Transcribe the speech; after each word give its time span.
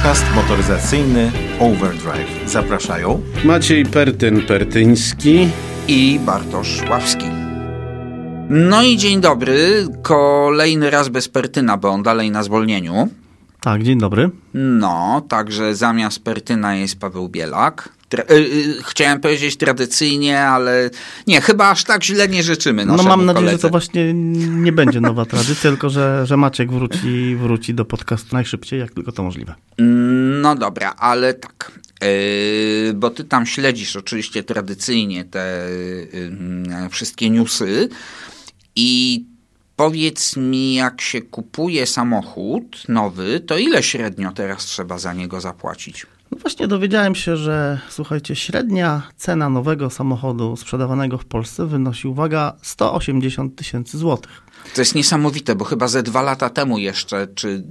Podcast 0.00 0.34
motoryzacyjny 0.34 1.32
Overdrive. 1.58 2.48
Zapraszają 2.48 3.20
Maciej 3.44 3.86
Pertyn-Pertyński 3.86 5.48
i 5.88 6.20
Bartosz 6.26 6.82
Ławski. 6.90 7.26
No 8.50 8.82
i 8.82 8.96
dzień 8.96 9.20
dobry. 9.20 9.86
Kolejny 10.02 10.90
raz 10.90 11.08
bez 11.08 11.28
Pertyna, 11.28 11.76
bo 11.76 11.88
on 11.88 12.02
dalej 12.02 12.30
na 12.30 12.42
zwolnieniu. 12.42 13.08
Tak, 13.60 13.82
dzień 13.82 13.98
dobry. 13.98 14.30
No, 14.54 15.26
także 15.28 15.74
zamiast 15.74 16.24
Pertyna 16.24 16.74
jest 16.76 16.98
Paweł 17.00 17.28
Bielak. 17.28 17.88
Tra- 18.10 18.32
y, 18.32 18.34
y, 18.34 18.82
chciałem 18.82 19.20
powiedzieć 19.20 19.56
tradycyjnie, 19.56 20.40
ale 20.40 20.90
nie, 21.26 21.40
chyba 21.40 21.70
aż 21.70 21.84
tak 21.84 22.04
źle 22.04 22.28
nie 22.28 22.42
życzymy 22.42 22.86
No 22.86 22.96
mam 22.96 23.06
nadzieję, 23.26 23.34
koledze. 23.34 23.52
że 23.52 23.58
to 23.62 23.68
właśnie 23.68 24.14
nie 24.48 24.72
będzie 24.72 25.00
nowa 25.00 25.24
tradycja, 25.24 25.70
tylko 25.70 25.90
że, 25.90 26.26
że 26.26 26.36
Maciek 26.36 26.72
wróci, 26.72 27.36
wróci 27.36 27.74
do 27.74 27.84
podcastu 27.84 28.28
najszybciej, 28.32 28.80
jak 28.80 28.90
tylko 28.94 29.12
to 29.12 29.22
możliwe. 29.22 29.54
No 30.42 30.56
dobra, 30.56 30.94
ale 30.98 31.34
tak. 31.34 31.80
Yy, 32.02 32.94
bo 32.94 33.10
ty 33.10 33.24
tam 33.24 33.46
śledzisz 33.46 33.96
oczywiście 33.96 34.42
tradycyjnie 34.42 35.24
te 35.24 35.66
yy, 36.12 36.88
wszystkie 36.90 37.30
newsy 37.30 37.88
i 38.76 39.24
powiedz 39.80 40.36
mi, 40.36 40.74
jak 40.74 41.00
się 41.00 41.22
kupuje 41.22 41.86
samochód 41.86 42.88
nowy, 42.88 43.40
to 43.40 43.58
ile 43.58 43.82
średnio 43.82 44.32
teraz 44.32 44.64
trzeba 44.64 44.98
za 44.98 45.12
niego 45.12 45.40
zapłacić? 45.40 46.06
No 46.30 46.38
właśnie 46.38 46.68
dowiedziałem 46.68 47.14
się, 47.14 47.36
że 47.36 47.80
słuchajcie, 47.88 48.36
średnia 48.36 49.02
cena 49.16 49.48
nowego 49.48 49.90
samochodu 49.90 50.56
sprzedawanego 50.56 51.18
w 51.18 51.24
Polsce 51.24 51.66
wynosi, 51.66 52.08
uwaga, 52.08 52.56
180 52.62 53.56
tysięcy 53.56 53.98
złotych. 53.98 54.42
To 54.74 54.80
jest 54.80 54.94
niesamowite, 54.94 55.54
bo 55.54 55.64
chyba 55.64 55.88
ze 55.88 56.02
dwa 56.02 56.22
lata 56.22 56.50
temu 56.50 56.78
jeszcze, 56.78 57.26
czy 57.34 57.64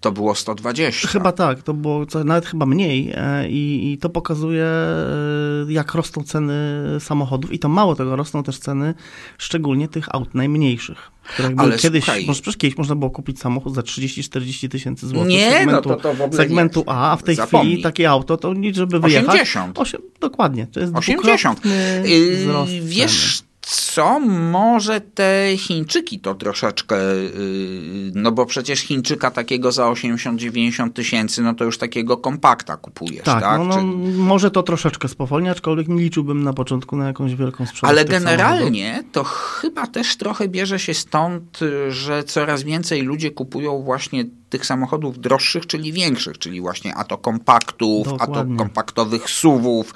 to 0.00 0.12
było 0.12 0.34
120? 0.34 1.08
Chyba 1.08 1.32
tak, 1.32 1.62
to 1.62 1.74
było 1.74 2.06
co, 2.06 2.24
nawet 2.24 2.46
chyba 2.46 2.66
mniej 2.66 3.12
e, 3.14 3.48
i, 3.48 3.92
i 3.92 3.98
to 3.98 4.08
pokazuje, 4.08 4.64
e, 4.64 5.72
jak 5.72 5.94
rosną 5.94 6.22
ceny 6.22 6.54
samochodów 7.00 7.52
i 7.52 7.58
to 7.58 7.68
mało 7.68 7.94
tego, 7.94 8.16
rosną 8.16 8.42
też 8.42 8.58
ceny 8.58 8.94
szczególnie 9.38 9.88
tych 9.88 10.14
aut 10.14 10.34
najmniejszych. 10.34 11.15
Ale 11.56 11.78
kiedyś, 11.78 12.04
słuchaj- 12.04 12.26
może, 12.26 12.42
przecież 12.42 12.56
kiedyś 12.58 12.78
można 12.78 12.94
było 12.94 13.10
kupić 13.10 13.40
samochód 13.40 13.74
za 13.74 13.80
30-40 13.80 14.68
tysięcy 14.68 15.06
złotych. 15.08 15.28
Nie, 15.28 15.50
no 15.50 15.56
segmentu, 15.58 15.88
to- 15.88 15.96
to 15.96 16.14
w 16.14 16.20
ogóle 16.22 16.36
segmentu 16.42 16.80
nie. 16.86 16.92
A, 16.92 17.12
a 17.12 17.16
w 17.16 17.22
tej 17.22 17.34
Zapomnij. 17.36 17.70
chwili 17.72 17.82
takie 17.82 18.10
auto 18.10 18.36
to 18.36 18.54
nic, 18.54 18.76
żeby 18.76 19.00
wyjechać. 19.00 19.28
80. 19.28 19.78
Osiem, 19.78 20.00
dokładnie, 20.20 20.66
to 20.66 20.80
jest 20.80 20.92
80. 20.96 21.60
dwukrotny 21.60 22.02
Yy, 22.10 22.36
wzrost 22.36 22.72
Wiesz 22.72 23.42
co, 23.68 24.20
może 24.20 25.00
te 25.00 25.50
Chińczyki 25.56 26.20
to 26.20 26.34
troszeczkę, 26.34 26.96
yy, 26.96 28.10
no 28.14 28.32
bo 28.32 28.46
przecież 28.46 28.80
Chińczyka 28.80 29.30
takiego 29.30 29.72
za 29.72 29.82
80-90 29.84 30.92
tysięcy, 30.92 31.42
no 31.42 31.54
to 31.54 31.64
już 31.64 31.78
takiego 31.78 32.16
kompakta 32.16 32.76
kupujesz, 32.76 33.24
Tak, 33.24 33.42
tak? 33.42 33.58
no, 33.58 33.64
no, 33.64 33.74
Czy- 33.74 33.82
może 34.18 34.50
to 34.50 34.62
troszeczkę 34.62 35.08
spowolni, 35.08 35.48
aczkolwiek 35.48 35.88
nie 35.88 36.02
liczyłbym 36.02 36.42
na 36.42 36.52
początku 36.52 36.96
na 36.96 37.06
jakąś 37.06 37.34
wielką 37.34 37.66
sprzedaż 37.66 37.90
Ale 37.90 38.04
tych 38.04 38.14
samochodów. 38.14 38.38
generalnie 38.38 39.04
to 39.12 39.24
chyba 39.24 39.86
też 39.86 40.16
trochę 40.16 40.48
bierze 40.48 40.78
się 40.78 40.94
stąd, 40.94 41.62
y, 41.62 41.92
że 41.92 42.24
coraz 42.24 42.62
więcej 42.62 43.02
ludzie 43.02 43.30
kupują 43.30 43.82
właśnie 43.82 44.24
tych 44.50 44.66
samochodów 44.66 45.18
droższych, 45.20 45.66
czyli 45.66 45.92
większych, 45.92 46.38
czyli 46.38 46.60
właśnie 46.60 46.94
a 46.94 47.04
to 47.04 47.18
kompaktów, 47.18 48.06
a 48.08 48.10
to 48.10 48.16
Dokładnie. 48.26 48.56
kompaktowych 48.56 49.30
SUVów. 49.30 49.94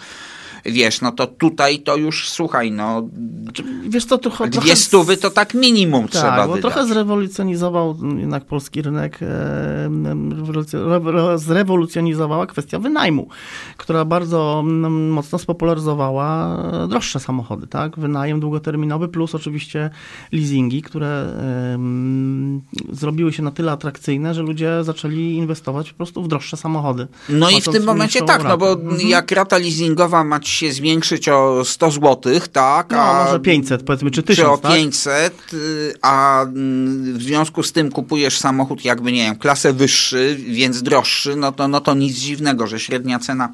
Wiesz, 0.64 1.00
no 1.00 1.12
to 1.12 1.27
tutaj 1.27 1.78
to 1.78 1.97
już, 1.97 2.28
słuchaj, 2.28 2.72
no 2.72 3.08
Wiesz 3.89 4.06
trochę, 4.06 4.44
dwie 4.48 4.61
trochę 4.61 4.77
stówy 4.77 5.17
to 5.17 5.30
tak 5.30 5.55
minimum 5.55 6.08
trzeba 6.08 6.36
Tak, 6.36 6.48
bo 6.48 6.55
wydać. 6.55 6.72
trochę 6.72 6.89
zrewolucjonizował 6.89 7.97
jednak 8.19 8.44
polski 8.44 8.83
rynek, 8.83 9.19
e, 9.22 9.27
rewolucjo- 10.28 11.08
re- 11.08 11.39
zrewolucjonizowała 11.39 12.47
kwestia 12.47 12.78
wynajmu, 12.78 13.28
która 13.77 14.05
bardzo 14.05 14.62
mm, 14.67 15.11
mocno 15.11 15.39
spopularyzowała 15.39 16.62
droższe 16.89 17.20
samochody, 17.20 17.67
tak? 17.67 17.98
Wynajem 17.98 18.40
długoterminowy 18.40 19.08
plus 19.08 19.35
oczywiście 19.35 19.90
leasingi, 20.33 20.83
które 20.83 21.27
zrobiły 22.92 23.33
się 23.33 23.42
na 23.42 23.51
tyle 23.51 23.73
atrakcyjne, 23.73 24.35
że 24.35 24.42
ludzie 24.42 24.85
zaczęli 24.85 25.35
inwestować 25.35 25.90
po 25.90 25.96
prostu 25.96 26.23
w 26.23 26.29
droższe 26.29 26.56
samochody. 26.56 27.06
No 27.29 27.51
i 27.51 27.61
w 27.61 27.64
tym 27.68 27.85
momencie 27.85 28.23
tak, 28.23 28.45
no 28.45 28.58
bo. 28.58 28.73
Mhm. 28.73 29.08
jak 29.08 29.30
rata 29.33 29.58
leasingowa 29.58 30.24
ma 30.24 30.40
ci 30.50 30.56
się 30.56 30.72
zwiększyć 30.72 31.28
o 31.28 31.64
100 31.64 31.90
zł, 31.90 32.33
tak? 32.52 32.90
No, 32.90 33.02
a 33.02 33.24
może 33.24 33.40
500 33.40 33.83
powiedzmy, 33.83 34.11
czy 34.11 34.22
czy 34.22 34.48
o 34.48 34.58
1000, 34.58 34.62
tak? 34.62 34.72
500, 34.72 35.55
y, 35.55 35.94
a 36.02 36.42
mm, 36.42 37.18
w 37.18 37.22
związku 37.22 37.62
z 37.62 37.72
tym 37.72 37.90
kupujesz 37.90 38.38
samochód 38.38 38.84
jakby, 38.84 39.12
nie 39.12 39.24
wiem, 39.24 39.36
klasę 39.36 39.72
wyższy, 39.72 40.36
więc 40.48 40.83
droższy, 40.83 41.36
no 41.36 41.52
to, 41.52 41.68
no 41.68 41.80
to 41.80 41.94
nic 41.94 42.16
dziwnego, 42.16 42.66
że 42.66 42.80
średnia 42.80 43.18
cena 43.18 43.52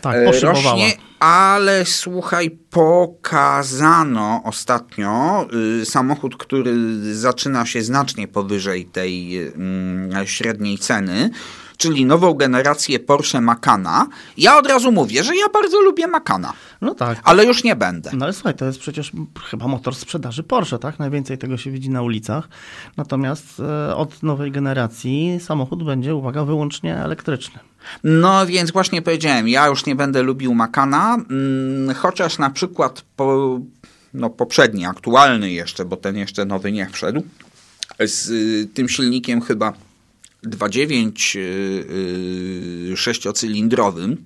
Tak, 0.00 0.16
e, 0.16 0.40
rośnie, 0.40 0.92
ale 1.18 1.84
słuchaj, 1.84 2.50
pokazano 2.70 4.40
ostatnio 4.44 5.46
y, 5.82 5.86
samochód, 5.86 6.36
który 6.36 6.74
zaczyna 7.14 7.66
się 7.66 7.82
znacznie 7.82 8.28
powyżej 8.28 8.84
tej 8.84 9.38
mm, 9.38 10.26
średniej 10.26 10.78
ceny, 10.78 11.30
czyli 11.76 12.04
nową 12.04 12.34
generację 12.34 12.98
Porsche 12.98 13.40
Macana. 13.40 14.06
Ja 14.36 14.58
od 14.58 14.66
razu 14.66 14.92
mówię, 14.92 15.24
że 15.24 15.36
ja 15.36 15.48
bardzo 15.48 15.80
lubię 15.80 16.06
Macana, 16.06 16.52
No 16.80 16.94
tak. 16.94 17.20
ale 17.24 17.44
już 17.44 17.64
nie 17.64 17.76
będę. 17.76 18.10
No 18.12 18.24
ale 18.24 18.32
słuchaj, 18.32 18.54
to 18.54 18.64
jest 18.64 18.78
przecież 18.78 19.12
chyba 19.50 19.68
motor 19.68 19.94
sprzedaży 19.94 20.42
Porsche, 20.42 20.78
tak? 20.78 20.98
Najwięcej 20.98 21.38
tego 21.38 21.56
się 21.56 21.70
widzi 21.70 21.90
na 21.90 22.02
ulicach. 22.02 22.48
Natomiast 22.96 23.60
e, 23.60 23.96
od 23.96 24.22
nowej 24.22 24.52
generacji 24.52 25.38
samochód 25.40 25.84
będzie, 25.84 26.14
uwaga, 26.14 26.44
wyłącznie 26.44 26.96
elektryczny. 26.96 27.60
No 28.04 28.46
więc 28.46 28.70
właśnie 28.70 29.02
powiedziałem, 29.02 29.48
ja 29.48 29.66
już 29.66 29.86
nie 29.86 29.96
będę 29.96 30.22
lubił 30.22 30.54
Macana, 30.54 31.14
mm, 31.30 31.94
chociaż 31.94 32.38
na 32.38 32.50
przykład 32.50 33.04
po, 33.16 33.58
no, 34.14 34.30
poprzedni, 34.30 34.86
aktualny 34.86 35.50
jeszcze, 35.50 35.84
bo 35.84 35.96
ten 35.96 36.16
jeszcze 36.16 36.44
nowy 36.44 36.72
nie 36.72 36.88
wszedł, 36.92 37.22
z 38.00 38.30
y, 38.30 38.68
tym 38.74 38.88
silnikiem 38.88 39.40
chyba 39.40 39.72
2.9 40.46 41.36
y, 41.36 42.92
y, 42.92 42.96
sześciocylindrowym, 42.96 44.24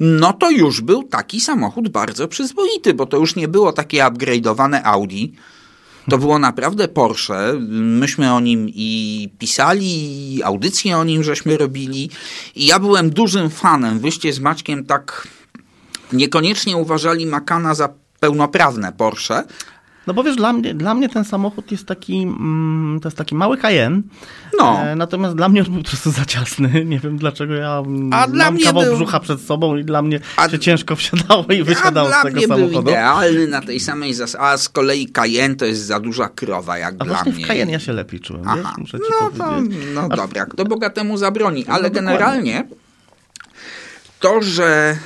no 0.00 0.32
to 0.32 0.50
już 0.50 0.80
był 0.80 1.02
taki 1.02 1.40
samochód 1.40 1.88
bardzo 1.88 2.28
przyzwoity, 2.28 2.94
bo 2.94 3.06
to 3.06 3.16
już 3.16 3.36
nie 3.36 3.48
było 3.48 3.72
takie 3.72 4.02
upgrade'owane 4.02 4.80
Audi, 4.84 5.32
to 6.10 6.18
było 6.18 6.38
naprawdę 6.38 6.88
Porsche. 6.88 7.52
Myśmy 7.70 8.32
o 8.32 8.40
nim 8.40 8.68
i 8.68 9.28
pisali, 9.38 10.34
i 10.34 10.42
audycje 10.42 10.98
o 10.98 11.04
nim 11.04 11.22
żeśmy 11.22 11.56
robili. 11.56 12.10
I 12.54 12.66
ja 12.66 12.78
byłem 12.78 13.10
dużym 13.10 13.50
fanem. 13.50 13.98
Wyście 13.98 14.32
z 14.32 14.40
Maćkiem 14.40 14.84
tak 14.84 15.28
niekoniecznie 16.12 16.76
uważali 16.76 17.26
Macana 17.26 17.74
za 17.74 17.88
pełnoprawne 18.20 18.92
Porsche. 18.92 19.44
No 20.08 20.14
bo 20.14 20.22
wiesz, 20.22 20.36
dla 20.36 20.52
mnie, 20.52 20.74
dla 20.74 20.94
mnie 20.94 21.08
ten 21.08 21.24
samochód 21.24 21.70
jest 21.72 21.86
taki, 21.86 22.22
mm, 22.22 22.98
to 23.02 23.08
jest 23.08 23.16
taki 23.18 23.34
mały 23.34 23.56
Cayenne. 23.58 24.02
No. 24.58 24.80
E, 24.82 24.96
natomiast 24.96 25.36
dla 25.36 25.48
mnie 25.48 25.60
on 25.60 25.66
był 25.72 25.82
po 25.82 25.88
prostu 25.88 26.10
za 26.10 26.24
ciasny. 26.24 26.84
Nie 26.84 26.98
wiem 26.98 27.18
dlaczego 27.18 27.54
ja 27.54 27.82
A 28.12 28.26
dla 28.28 28.44
mam 28.44 28.54
mnie 28.54 28.64
kawał 28.64 28.82
był- 28.82 28.94
brzucha 28.96 29.20
przed 29.20 29.40
sobą 29.40 29.76
i 29.76 29.84
dla 29.84 30.02
mnie 30.02 30.20
A- 30.36 30.48
się 30.48 30.58
ciężko 30.58 30.96
wsiadało 30.96 31.44
i 31.44 31.60
A 31.60 31.64
wysiadało 31.64 32.08
dla 32.08 32.20
z 32.20 32.22
tego 32.22 32.36
mnie 32.36 32.48
był 32.48 32.56
samochodu. 32.58 32.90
idealny 32.90 33.46
na 33.46 33.60
tej 33.60 33.80
samej 33.80 34.14
zasadzie. 34.14 34.44
A 34.44 34.56
z 34.56 34.68
kolei 34.68 35.06
Cayenne 35.06 35.56
to 35.56 35.64
jest 35.64 35.80
za 35.86 36.00
duża 36.00 36.28
krowa, 36.28 36.78
jak 36.78 36.94
A 36.98 37.04
dla 37.04 37.22
mnie. 37.22 37.32
w 37.32 37.46
Cayenne 37.46 37.72
ja 37.72 37.78
się 37.78 37.92
lepiej 37.92 38.20
czułem, 38.20 38.42
Aha, 38.46 38.56
wiesz? 38.56 38.78
Muszę 38.78 38.98
ci 38.98 39.04
no 39.20 39.30
to, 39.30 39.44
powiedzieć. 39.44 39.78
no 39.94 40.00
A- 40.00 40.16
dobra, 40.16 40.46
kto 40.46 40.64
bogatemu 40.64 41.16
zabroni. 41.16 41.66
Ale 41.66 41.90
dokładnie. 41.90 42.00
generalnie 42.00 42.64
to, 44.20 44.42
że 44.42 44.96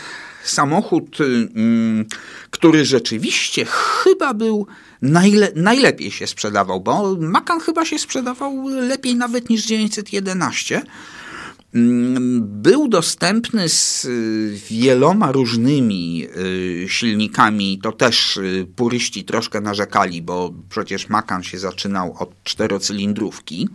samochód, 0.45 1.19
mm, 1.55 2.05
który 2.51 2.85
rzeczywiście 2.85 3.65
chyba 3.65 4.35
był 4.35 4.67
najle 5.03 5.53
najlepiej 5.57 6.11
się 6.11 6.27
sprzedawał, 6.27 6.81
bo 6.81 7.17
Macan 7.21 7.61
chyba 7.61 7.85
się 7.85 7.99
sprzedawał 7.99 8.69
lepiej 8.69 9.17
nawet 9.17 9.51
niż 9.51 9.67
911. 9.67 10.83
Mm, 11.75 12.43
Był 12.63 12.89
dostępny 12.89 13.69
z 13.69 14.05
y, 14.05 14.59
wieloma 14.71 15.33
różnymi 15.33 16.27
y, 16.37 16.87
silnikami. 16.89 17.81
To 17.83 17.93
też 17.93 18.37
y, 18.37 18.67
puryści 18.77 19.25
troszkę 19.25 19.61
narzekali, 19.61 20.23
bo 20.23 20.55
przecież 20.69 21.09
Macan 21.09 21.43
się 21.43 21.59
zaczynał 21.59 22.17
od 22.19 22.43
czterocylindrówki. 22.45 23.69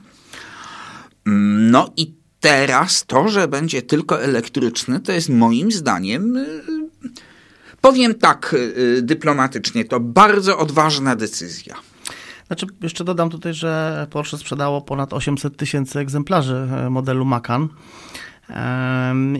Mm, 1.28 1.72
No 1.72 1.94
i 1.98 2.14
teraz 2.40 3.06
to, 3.06 3.28
że 3.28 3.48
będzie 3.48 3.82
tylko 3.82 4.22
elektryczny, 4.22 5.00
to 5.00 5.12
jest 5.12 5.30
moim 5.30 5.72
zdaniem, 5.72 6.38
y, 6.38 6.62
powiem 7.82 8.16
tak 8.16 8.54
y, 8.54 9.02
dyplomatycznie, 9.02 9.86
to 9.86 10.00
bardzo 10.00 10.58
odważna 10.58 11.16
decyzja. 11.16 11.76
Znaczy, 12.48 12.68
jeszcze 12.82 13.04
dodam 13.04 13.30
tutaj, 13.30 13.54
że 13.54 14.08
Porsche 14.10 14.38
sprzedało 14.38 14.82
ponad 14.82 15.14
800 15.14 15.58
tysięcy 15.58 16.00
egzemplarzy 16.00 16.56
e, 16.56 16.90
modelu 16.90 17.26
Macan. 17.26 17.70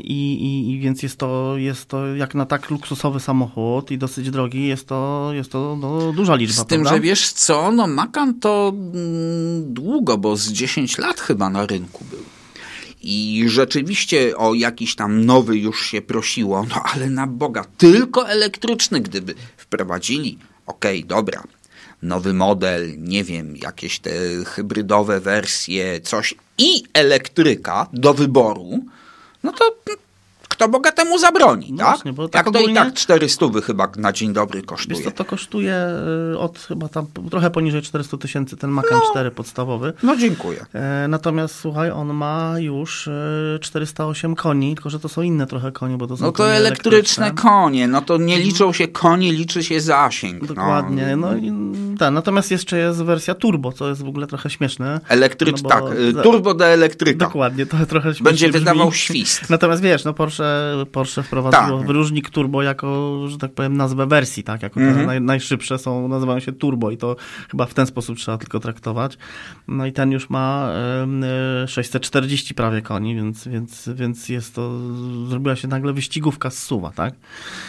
I, 0.04 0.34
i, 0.34 0.72
I 0.72 0.80
więc 0.80 1.04
jest 1.04 1.18
to, 1.18 1.58
jest 1.58 1.86
to 1.86 2.16
jak 2.16 2.36
na 2.36 2.46
tak 2.46 2.70
luksusowy 2.70 3.20
samochód 3.20 3.92
i 3.92 3.98
dosyć 3.98 4.32
drogi, 4.32 4.68
jest 4.68 4.88
to, 4.88 5.30
jest 5.34 5.52
to 5.52 5.78
no, 5.82 6.14
duża 6.14 6.36
liczba. 6.36 6.64
Z 6.64 6.66
tym, 6.66 6.82
prawda? 6.82 6.98
że 6.98 7.02
wiesz 7.02 7.32
co, 7.32 7.72
no 7.72 7.88
Macan 7.88 8.40
to 8.40 8.74
mm, 8.76 9.74
długo, 9.74 10.18
bo 10.18 10.38
z 10.38 10.52
10 10.52 10.98
lat 10.98 11.20
chyba 11.20 11.50
na 11.50 11.66
rynku 11.66 12.06
był. 12.10 12.20
I 13.02 13.44
rzeczywiście 13.48 14.38
o 14.38 14.54
jakiś 14.54 14.96
tam 14.96 15.26
nowy 15.26 15.58
już 15.58 15.86
się 15.86 16.02
prosiło, 16.02 16.66
no 16.70 16.84
ale 16.84 17.10
na 17.10 17.28
Boga, 17.28 17.66
tylko 17.78 18.30
elektryczny, 18.30 19.02
gdyby 19.02 19.36
wprowadzili, 19.58 20.38
okej, 20.66 20.98
okay, 21.00 21.08
dobra, 21.08 21.44
nowy 22.02 22.34
model, 22.34 22.94
nie 22.98 23.24
wiem, 23.24 23.58
jakieś 23.58 24.00
te 24.00 24.12
hybrydowe 24.46 25.20
wersje, 25.20 26.02
coś 26.02 26.36
i 26.58 26.84
elektryka 26.94 27.88
do 27.94 28.14
wyboru, 28.14 28.80
no 29.44 29.54
to 29.54 29.76
kto 30.58 30.70
bogatemu 30.70 31.20
zabroni, 31.20 31.72
No 31.72 31.78
tak? 31.78 31.88
właśnie, 31.88 32.14
bo 32.14 32.30
tak 32.30 32.46
Jak 32.46 32.54
to 32.54 32.60
i 32.60 32.64
ogólnie- 32.64 32.76
tak 32.80 32.94
400 32.94 33.46
chyba 33.66 33.88
na 33.98 34.12
dzień 34.14 34.34
dobry 34.34 34.60
Wiesz 34.60 34.66
kosztuje. 34.68 35.04
co, 35.04 35.12
to 35.12 35.26
kosztuje 35.26 35.76
y, 36.34 36.40
od 36.40 36.60
chyba 36.60 36.90
tam 36.90 37.06
trochę 37.32 37.50
poniżej 37.50 37.82
400 37.82 38.18
tysięcy 38.18 38.58
ten 38.58 38.70
Macan 38.70 39.00
4 39.12 39.32
podstawowy. 39.32 39.94
No 40.04 40.16
dziękuję. 40.18 40.66
E, 40.74 41.08
Natomiast 41.08 41.56
słuchaj, 41.60 41.92
on 41.92 42.14
ma 42.14 42.54
już 42.60 43.08
e, 43.08 43.60
408 43.62 44.36
koni, 44.36 44.76
tylko 44.76 44.90
że 44.90 45.00
to 45.00 45.10
są 45.10 45.22
inne 45.22 45.48
trochę 45.48 45.72
konie, 45.72 45.98
bo 45.98 46.08
to 46.08 46.18
są 46.18 46.26
No 46.26 46.32
to 46.32 46.38
konie 46.38 46.52
elektryczne 46.54 47.32
konie, 47.32 47.88
no 47.88 48.02
to 48.02 48.18
nie 48.18 48.40
liczą 48.40 48.74
się 48.74 48.88
konie, 48.88 49.32
liczy 49.34 49.64
się 49.64 49.82
zasięg. 49.82 50.42
no. 50.42 50.48
Dokładnie. 50.48 51.16
No, 51.16 51.36
i 51.36 51.52
tak, 51.98 52.14
natomiast 52.14 52.52
jeszcze 52.52 52.78
jest 52.78 53.04
wersja 53.04 53.36
turbo, 53.36 53.72
co 53.72 53.90
jest 53.90 54.04
w 54.04 54.08
ogóle 54.08 54.28
trochę 54.28 54.50
śmieszne. 54.50 55.00
Elektrycz, 55.10 55.64
No 55.64 55.70
tak, 55.70 55.84
y, 56.00 56.14
turbo 56.24 56.54
do 56.54 56.66
elektryka. 56.66 57.26
Dokładnie, 57.26 57.66
to 57.66 57.86
trochę 57.86 58.10
śmiesznie 58.10 58.24
Będzie 58.24 58.48
brzmi. 58.50 58.60
wydawał 58.60 58.92
świst. 58.94 59.50
Natomiast 59.50 59.82
wiesz, 59.82 60.04
no 60.06 60.14
Porsche, 60.14 60.46
Porsche 60.92 61.24
wprowadziło 61.24 61.78
Tak. 61.78 61.88
wyróżnik 61.88 62.30
turbo 62.30 62.64
jako, 62.64 63.18
że 63.28 63.38
tak 63.38 63.52
powiem, 63.54 63.78
nazwę 63.78 64.08
wersji, 64.08 64.44
tak? 64.44 64.64
Jako 64.64 64.80
te 64.80 64.86
Mhm. 64.88 65.06
naj, 65.06 65.22
najszybsze 65.22 65.78
są, 65.78 66.08
nazywają 66.08 66.40
się 66.40 66.52
turbo 66.52 66.92
i 66.92 66.98
to 66.98 67.16
chyba 67.52 67.66
w 67.66 67.74
ten 67.74 67.86
sposób 67.88 68.18
trzeba 68.18 68.38
tylko 68.38 68.60
traktować. 68.60 69.18
No 69.68 69.86
i 69.86 69.92
ten 69.94 70.12
już 70.12 70.30
ma 70.30 70.70
e, 71.64 71.68
640 71.68 72.54
prawie 72.54 72.82
koni, 72.82 73.16
więc, 73.16 73.48
więc, 73.48 73.90
więc 73.96 74.30
jest 74.30 74.56
to, 74.56 74.72
zrobiła 75.30 75.56
się 75.56 75.68
nagle 75.68 75.94
wyścigówka 75.94 76.50
z 76.50 76.64
suwa, 76.64 76.92
tak? 76.96 77.14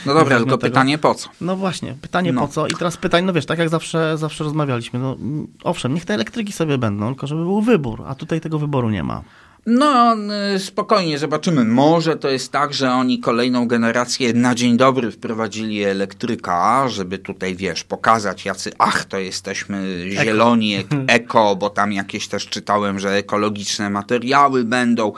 No 0.06 0.14
dobra, 0.14 0.36
tylko 0.36 0.56
tego- 0.58 0.58
pytanie 0.70 0.98
po 0.98 1.14
co? 1.14 1.28
No 1.40 1.56
właśnie, 1.56 1.94
pytanie 2.02 2.32
No. 2.32 2.40
po 2.40 2.48
co? 2.48 2.66
I 2.66 2.70
teraz 2.70 2.96
pytań, 2.96 3.24
no 3.24 3.32
wiesz, 3.32 3.46
tak 3.46 3.58
jak 3.58 3.68
zawsze, 3.68 4.17
zawsze 4.18 4.44
rozmawialiśmy, 4.44 4.98
no 4.98 5.16
owszem, 5.64 5.94
niech 5.94 6.04
te 6.04 6.14
elektryki 6.14 6.52
sobie 6.52 6.78
będą, 6.78 7.06
tylko 7.06 7.26
żeby 7.26 7.42
był 7.42 7.62
wybór, 7.62 8.02
a 8.06 8.14
tutaj 8.14 8.40
tego 8.40 8.58
wyboru 8.58 8.90
nie 8.90 9.02
ma. 9.02 9.22
No, 9.66 10.16
y, 10.54 10.58
spokojnie, 10.58 11.18
zobaczymy. 11.18 11.64
Może 11.64 12.16
to 12.16 12.28
jest 12.28 12.52
tak, 12.52 12.74
że 12.74 12.92
oni 12.92 13.18
kolejną 13.18 13.66
generację 13.66 14.32
na 14.32 14.54
dzień 14.54 14.76
dobry 14.76 15.10
wprowadzili 15.10 15.84
elektryka, 15.84 16.88
żeby 16.88 17.18
tutaj, 17.18 17.56
wiesz, 17.56 17.84
pokazać 17.84 18.44
jacy, 18.44 18.70
ach, 18.78 19.04
to 19.04 19.18
jesteśmy 19.18 20.06
zieloni, 20.10 20.74
ek- 20.74 20.86
eko, 21.18 21.56
bo 21.56 21.70
tam 21.70 21.92
jakieś 21.92 22.28
też 22.28 22.46
czytałem, 22.46 22.98
że 22.98 23.10
ekologiczne 23.10 23.90
materiały 23.90 24.64
będą. 24.64 25.12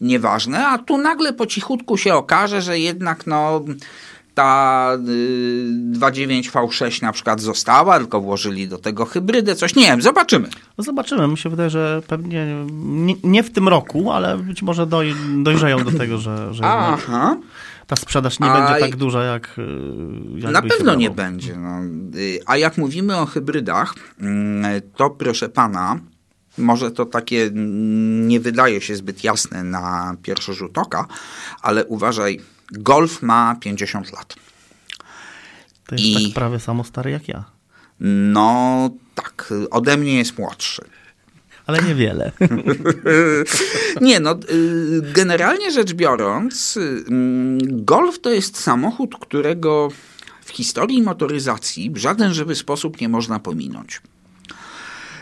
Nieważne, 0.00 0.68
a 0.68 0.78
tu 0.78 0.98
nagle 0.98 1.32
po 1.32 1.46
cichutku 1.46 1.96
się 1.96 2.14
okaże, 2.14 2.62
że 2.62 2.78
jednak 2.78 3.26
no 3.26 3.64
ta 4.40 4.92
y, 4.94 4.98
2.9 5.92 6.50
V6 6.50 7.02
na 7.02 7.12
przykład 7.12 7.40
została, 7.40 7.98
tylko 7.98 8.20
włożyli 8.20 8.68
do 8.68 8.78
tego 8.78 9.04
hybrydę, 9.04 9.56
coś, 9.56 9.74
nie 9.74 9.86
wiem, 9.86 10.02
zobaczymy. 10.02 10.48
No 10.78 10.84
zobaczymy, 10.84 11.28
mi 11.28 11.38
się 11.38 11.48
wydaje, 11.50 11.70
że 11.70 12.02
pewnie 12.06 12.46
nie, 12.80 13.14
nie 13.24 13.42
w 13.42 13.50
tym 13.50 13.68
roku, 13.68 14.12
ale 14.12 14.38
być 14.38 14.62
może 14.62 14.86
doj, 14.86 15.14
dojrzeją 15.36 15.84
do 15.84 15.98
tego, 15.98 16.18
że, 16.18 16.54
że 16.54 16.64
Aha. 16.64 17.36
ta 17.86 17.96
sprzedaż 17.96 18.40
nie 18.40 18.46
A 18.46 18.58
będzie 18.58 18.80
tak 18.80 18.96
duża, 18.96 19.24
jak, 19.24 19.58
y, 19.58 20.40
jak 20.40 20.52
Na 20.52 20.62
pewno 20.62 20.94
nie 20.94 21.10
będzie. 21.10 21.56
No. 21.56 21.80
Y, 22.18 22.40
A 22.46 22.56
jak 22.56 22.78
mówimy 22.78 23.16
o 23.16 23.26
hybrydach, 23.26 23.94
mm, 24.20 24.80
to 24.96 25.10
proszę 25.10 25.48
pana, 25.48 26.00
może 26.58 26.90
to 26.90 27.06
takie 27.06 27.50
nie 28.26 28.40
wydaje 28.40 28.80
się 28.80 28.96
zbyt 28.96 29.24
jasne 29.24 29.64
na 29.64 30.16
pierwszy 30.22 30.54
rzut 30.54 30.78
oka, 30.78 31.06
ale 31.62 31.84
uważaj, 31.84 32.40
Golf 32.72 33.22
ma 33.22 33.56
50 33.60 34.12
lat. 34.12 34.34
To 35.86 35.94
jest 35.94 36.04
i- 36.04 36.24
tak 36.24 36.34
prawie 36.34 36.58
samo 36.60 36.84
stary 36.84 37.10
jak 37.10 37.28
ja. 37.28 37.44
No 38.00 38.90
tak, 39.14 39.52
ode 39.70 39.96
mnie 39.96 40.14
jest 40.18 40.38
młodszy. 40.38 40.82
Ale 41.66 41.82
niewiele. 41.82 42.32
Nie, 44.00 44.20
no 44.20 44.34
y, 44.50 45.12
generalnie 45.12 45.70
rzecz 45.70 45.92
biorąc, 45.92 46.76
y, 46.76 47.04
mm, 47.08 47.58
Golf 47.84 48.20
to 48.20 48.30
jest 48.30 48.58
samochód, 48.60 49.14
którego 49.20 49.88
w 50.44 50.50
historii 50.50 51.02
motoryzacji 51.02 51.90
w 51.90 51.96
żaden 51.96 52.34
żywy 52.34 52.54
sposób 52.54 53.00
nie 53.00 53.08
można 53.08 53.38
pominąć. 53.38 54.00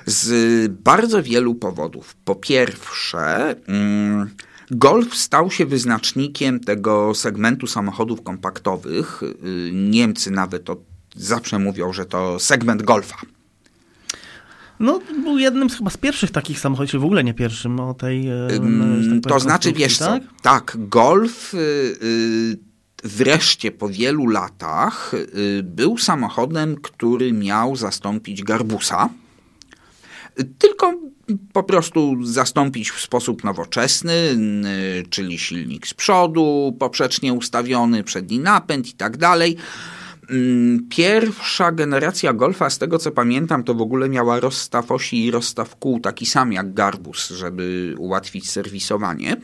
Z 0.06 0.72
bardzo 0.72 1.22
wielu 1.22 1.54
powodów. 1.54 2.16
Po 2.24 2.34
pierwsze, 2.34 3.54
mm, 3.66 4.30
Golf 4.70 5.16
stał 5.16 5.50
się 5.50 5.66
wyznacznikiem 5.66 6.60
tego 6.60 7.14
segmentu 7.14 7.66
samochodów 7.66 8.22
kompaktowych. 8.22 9.22
Y, 9.22 9.70
Niemcy 9.72 10.30
nawet 10.30 10.64
to 10.64 10.76
zawsze 11.16 11.58
mówią, 11.58 11.92
że 11.92 12.06
to 12.06 12.38
segment 12.38 12.82
Golfa. 12.82 13.16
No, 14.80 15.00
był 15.22 15.38
jednym 15.38 15.70
z 15.70 15.76
chyba 15.76 15.90
z 15.90 15.96
pierwszych 15.96 16.30
takich 16.30 16.60
samochodów, 16.60 16.90
czy 16.90 16.98
w 16.98 17.04
ogóle 17.04 17.24
nie 17.24 17.34
pierwszym 17.34 17.80
o 17.80 17.94
tej. 17.94 18.28
e, 18.28 18.48
tak 19.22 19.32
to 19.32 19.40
znaczy, 19.40 19.72
wiesz 19.72 19.98
co, 19.98 20.04
tak? 20.04 20.22
tak, 20.42 20.76
Golf 20.88 21.54
y, 21.54 21.58
y, 21.58 22.58
wreszcie 23.04 23.70
po 23.72 23.88
wielu 23.88 24.26
latach 24.26 25.12
był 25.62 25.98
samochodem, 25.98 26.76
który 26.82 27.32
miał 27.32 27.76
zastąpić 27.76 28.42
Garbusa. 28.42 29.08
Tylko 30.58 30.94
po 31.52 31.62
prostu 31.62 32.16
zastąpić 32.24 32.90
w 32.90 33.00
sposób 33.00 33.44
nowoczesny, 33.44 34.36
czyli 35.10 35.38
silnik 35.38 35.86
z 35.86 35.94
przodu, 35.94 36.76
poprzecznie 36.78 37.32
ustawiony, 37.32 38.04
przedni 38.04 38.38
napęd 38.38 38.88
i 38.88 38.92
tak 38.92 39.16
dalej. 39.16 39.56
Mm, 40.30 40.86
Pierwsza 40.88 41.72
generacja 41.72 42.32
Golfa, 42.32 42.70
z 42.70 42.78
tego 42.78 42.98
co 42.98 43.10
pamiętam, 43.10 43.64
to 43.64 43.74
w 43.74 43.80
ogóle 43.80 44.08
miała 44.08 44.40
rozstaw 44.40 44.90
osi 44.90 45.24
i 45.24 45.30
rozstaw 45.30 45.76
kół 45.76 46.00
taki 46.00 46.26
sam 46.26 46.52
jak 46.52 46.74
Garbus, 46.74 47.28
żeby 47.28 47.94
ułatwić 47.98 48.50
serwisowanie. 48.50 49.36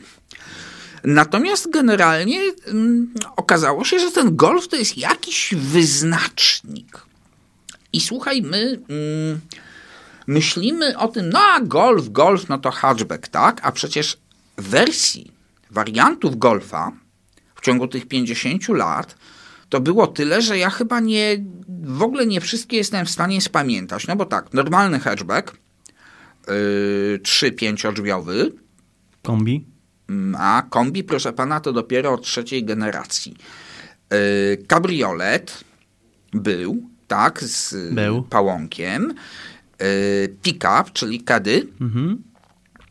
Natomiast 1.03 1.71
generalnie 1.71 2.41
mm, 2.67 3.13
okazało 3.35 3.85
się, 3.85 3.99
że 3.99 4.11
ten 4.11 4.35
Golf 4.35 4.67
to 4.67 4.75
jest 4.75 4.97
jakiś 4.97 5.55
wyznacznik. 5.57 7.01
I 7.93 8.01
słuchaj, 8.01 8.41
my 8.41 8.79
mm, 8.89 9.39
myślimy 10.27 10.97
o 10.97 11.07
tym, 11.07 11.29
no 11.29 11.39
a 11.39 11.59
Golf, 11.61 12.09
Golf, 12.09 12.49
no 12.49 12.57
to 12.57 12.71
hatchback, 12.71 13.27
tak? 13.27 13.59
A 13.63 13.71
przecież 13.71 14.17
wersji, 14.57 15.31
wariantów 15.71 16.37
Golfa 16.37 16.91
w 17.55 17.61
ciągu 17.61 17.87
tych 17.87 18.07
50 18.07 18.67
lat 18.69 19.15
to 19.69 19.79
było 19.79 20.07
tyle, 20.07 20.41
że 20.41 20.57
ja 20.57 20.69
chyba 20.69 20.99
nie, 20.99 21.45
w 21.83 22.03
ogóle 22.03 22.25
nie 22.25 22.41
wszystkie 22.41 22.77
jestem 22.77 23.05
w 23.05 23.09
stanie 23.09 23.41
spamiętać. 23.41 24.07
No 24.07 24.15
bo 24.15 24.25
tak, 24.25 24.53
normalny 24.53 24.99
hatchback, 24.99 25.57
yy, 26.47 27.19
3-5 27.23 27.93
drzwiowy, 27.93 28.51
Kombi. 29.25 29.65
Mm, 30.09 30.35
a 30.39 30.61
kombi, 30.69 31.03
proszę 31.03 31.33
pana, 31.33 31.59
to 31.59 31.73
dopiero 31.73 32.13
od 32.13 32.21
trzeciej 32.21 32.65
generacji. 32.65 33.35
Yy, 34.11 34.57
Kabriolet 34.67 35.63
był, 36.33 36.89
tak, 37.07 37.43
z 37.43 37.93
Był. 37.93 38.23
pałąkiem. 38.23 39.13
Yy, 39.79 40.35
Pick-up, 40.41 40.91
czyli 40.93 41.21
kady. 41.21 41.67
Mhm. 41.81 42.23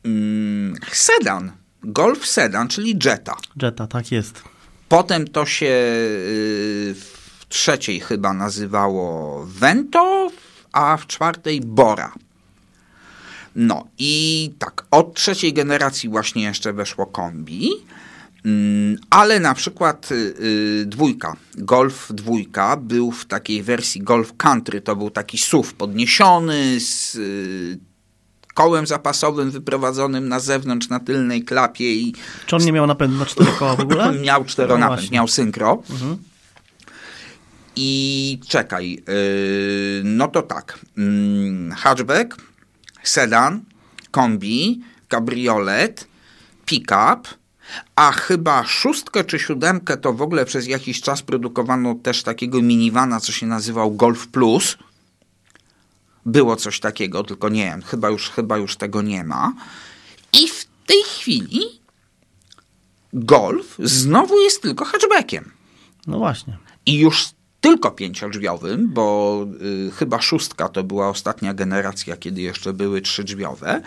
Mm, 0.04 0.74
Sedan, 0.92 1.52
Golf 1.82 2.26
Sedan, 2.26 2.68
czyli 2.68 2.98
Jetta. 3.04 3.36
Jetta, 3.62 3.86
tak 3.86 4.12
jest. 4.12 4.42
Potem 4.88 5.28
to 5.28 5.46
się 5.46 5.66
yy, 5.66 6.94
w 6.94 7.46
trzeciej 7.48 8.00
chyba 8.00 8.32
nazywało 8.32 9.44
Vento, 9.46 10.30
a 10.72 10.96
w 10.96 11.06
czwartej 11.06 11.60
Bora. 11.60 12.12
No 13.56 13.86
i 13.98 14.52
tak, 14.58 14.86
od 14.90 15.14
trzeciej 15.14 15.52
generacji 15.52 16.08
właśnie 16.08 16.42
jeszcze 16.42 16.72
weszło 16.72 17.06
kombi, 17.06 17.70
ale 19.10 19.40
na 19.40 19.54
przykład 19.54 20.10
yy, 20.10 20.86
dwójka, 20.86 21.36
Golf 21.54 22.08
dwójka 22.10 22.76
był 22.76 23.10
w 23.10 23.24
takiej 23.24 23.62
wersji 23.62 24.02
Golf 24.02 24.36
Country, 24.36 24.80
to 24.80 24.96
był 24.96 25.10
taki 25.10 25.38
SUV 25.38 25.72
podniesiony 25.78 26.80
z 26.80 27.14
yy, 27.14 27.78
kołem 28.54 28.86
zapasowym 28.86 29.50
wyprowadzonym 29.50 30.28
na 30.28 30.40
zewnątrz 30.40 30.88
na 30.88 31.00
tylnej 31.00 31.42
klapie 31.44 31.94
i 31.94 32.14
Czy 32.46 32.56
on 32.56 32.64
nie 32.64 32.72
miał 32.72 32.86
napędu 32.86 33.18
na 33.18 33.26
cztery 33.26 33.50
koła 33.58 33.76
w 33.76 33.80
ogóle? 33.90 34.12
Miał 34.12 34.44
czteronapęd, 34.44 35.02
No 35.02 35.14
miał 35.14 35.28
synchro. 35.28 35.82
Mhm. 35.90 36.16
I 37.76 38.40
czekaj, 38.48 38.90
yy, 38.90 40.02
no 40.04 40.28
to 40.28 40.42
tak. 40.42 40.78
Mm, 40.98 41.72
hatchback, 41.72 42.36
sedan, 43.02 43.60
kombi, 44.10 44.80
kabriolet, 45.08 46.06
pick-up, 46.66 47.28
a 47.97 48.12
chyba 48.12 48.64
szóstkę 48.64 49.25
czy 49.25 49.38
siódemkę 49.38 49.97
to 49.97 50.12
w 50.12 50.23
ogóle 50.23 50.44
przez 50.44 50.66
jakiś 50.66 51.00
czas 51.00 51.23
produkowano 51.23 51.94
też 51.94 52.23
takiego 52.23 52.62
minivana, 52.62 53.21
co 53.21 53.33
się 53.33 53.47
nazywał 53.47 53.90
Golf 53.92 54.28
Plus. 54.28 54.76
Było 56.26 56.56
coś 56.56 56.80
takiego, 56.80 57.25
tylko 57.25 57.49
nie 57.49 57.64
wiem, 57.64 57.83
chyba 57.83 58.09
już, 58.09 58.30
chyba 58.30 58.59
już 58.59 58.76
tego 58.76 59.02
nie 59.02 59.25
ma. 59.25 59.52
I 60.33 60.49
w 60.49 60.66
tej 60.87 61.02
chwili 61.02 61.61
Golf 63.12 63.76
znowu 63.78 64.40
jest 64.40 64.62
tylko 64.62 64.85
hatchbackiem. 64.85 65.50
No 66.06 66.18
właśnie. 66.18 66.59
I 66.87 66.99
już 66.99 67.28
tylko 67.61 67.90
pięciodrzwiowym, 67.90 68.88
bo 68.92 69.38
y, 69.88 69.90
chyba 69.90 70.21
szóstka 70.21 70.68
to 70.68 70.85
była 70.85 71.09
ostatnia 71.09 71.54
generacja, 71.54 72.16
kiedy 72.16 72.40
jeszcze 72.40 72.73
były 72.73 73.00
trzydrzwiowe. 73.00 73.83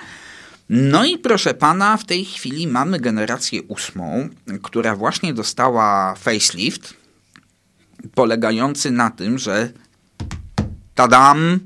No 0.70 1.06
i 1.06 1.18
proszę 1.18 1.54
pana, 1.54 1.98
w 1.98 2.06
tej 2.06 2.26
chwili 2.26 2.68
mamy 2.68 3.00
generację 3.00 3.64
ósmą, 3.64 4.30
która 4.62 4.96
właśnie 4.96 5.34
dostała 5.34 6.16
facelift, 6.16 6.94
polegający 8.14 8.92
na 8.92 9.10
tym, 9.10 9.38
że 9.38 9.70
tadam, 10.96 11.60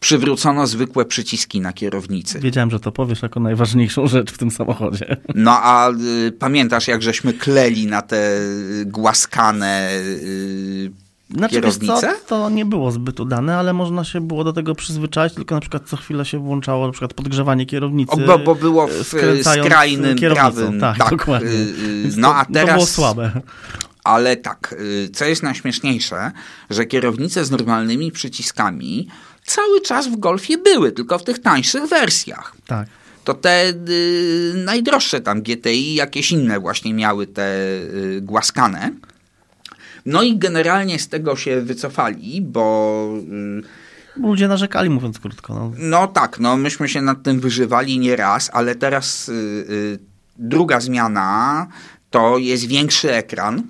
przywrócono 0.00 0.66
zwykłe 0.66 1.04
przyciski 1.04 1.60
na 1.60 1.72
kierownicy. 1.72 2.40
Wiedziałem, 2.40 2.70
że 2.70 2.80
to 2.80 2.92
powiesz 2.92 3.22
jako 3.22 3.40
najważniejszą 3.40 4.06
rzecz 4.06 4.32
w 4.32 4.38
tym 4.38 4.50
samochodzie. 4.50 5.16
No 5.34 5.50
a 5.62 5.90
y, 5.90 6.32
pamiętasz, 6.32 6.88
jak 6.88 7.02
żeśmy 7.02 7.32
kleli 7.32 7.86
na 7.86 8.02
te 8.02 8.40
y, 8.40 8.84
głaskane 8.86 9.90
y, 9.94 10.92
Znaczy, 11.36 11.60
wiesz 11.60 11.76
co, 11.76 12.00
to 12.26 12.50
nie 12.50 12.64
było 12.64 12.92
zbyt 12.92 13.20
udane, 13.20 13.56
ale 13.56 13.72
można 13.72 14.04
się 14.04 14.20
było 14.20 14.44
do 14.44 14.52
tego 14.52 14.74
przyzwyczaić, 14.74 15.34
tylko 15.34 15.54
na 15.54 15.60
przykład 15.60 15.82
co 15.86 15.96
chwilę 15.96 16.24
się 16.24 16.38
włączało 16.38 16.86
na 16.86 16.92
przykład 16.92 17.14
podgrzewanie 17.14 17.66
kierownicy. 17.66 18.12
O, 18.12 18.16
bo, 18.16 18.38
bo 18.38 18.54
było 18.54 18.86
w 18.86 19.06
skręcając 19.06 19.66
skrajnym 19.66 20.18
kierownicą. 20.18 20.52
prawym. 20.52 20.80
Tak, 20.80 21.10
dokładnie. 21.10 21.48
y, 21.48 21.52
y, 21.52 22.02
Więc 22.02 22.16
no 22.16 22.28
to, 22.28 22.36
a 22.36 22.44
teraz. 22.44 22.68
To 22.68 22.74
było 22.74 22.86
słabe. 22.86 23.30
Ale 24.04 24.36
tak, 24.36 24.74
co 25.14 25.24
jest 25.24 25.42
najśmieszniejsze, 25.42 26.32
że 26.70 26.86
kierownice 26.86 27.44
z 27.44 27.50
normalnymi 27.50 28.12
przyciskami 28.12 29.08
cały 29.44 29.80
czas 29.80 30.08
w 30.08 30.16
Golfie 30.16 30.58
były, 30.58 30.92
tylko 30.92 31.18
w 31.18 31.24
tych 31.24 31.38
tańszych 31.38 31.86
wersjach. 31.86 32.56
Tak. 32.66 32.88
To 33.24 33.34
te 33.34 33.68
y, 33.88 34.52
najdroższe 34.56 35.20
tam 35.20 35.42
GTI, 35.42 35.94
jakieś 35.94 36.32
inne 36.32 36.60
właśnie 36.60 36.94
miały 36.94 37.26
te 37.26 37.56
y, 37.56 38.20
głaskane. 38.22 38.90
No 40.06 40.22
i 40.22 40.38
generalnie 40.38 40.98
z 40.98 41.08
tego 41.08 41.36
się 41.36 41.60
wycofali, 41.60 42.42
bo 42.42 43.08
y, 43.32 43.62
Ludzie 44.16 44.48
narzekali, 44.48 44.90
mówiąc 44.90 45.18
krótko. 45.18 45.54
No. 45.54 45.72
no 45.78 46.06
tak, 46.06 46.40
no 46.40 46.56
myśmy 46.56 46.88
się 46.88 47.02
nad 47.02 47.22
tym 47.22 47.40
wyżywali 47.40 47.98
nieraz, 47.98 48.50
ale 48.52 48.74
teraz 48.74 49.28
y, 49.28 49.32
y, 49.32 49.98
druga 50.38 50.80
zmiana 50.80 51.66
to 52.10 52.38
jest 52.38 52.66
większy 52.66 53.14
ekran. 53.14 53.62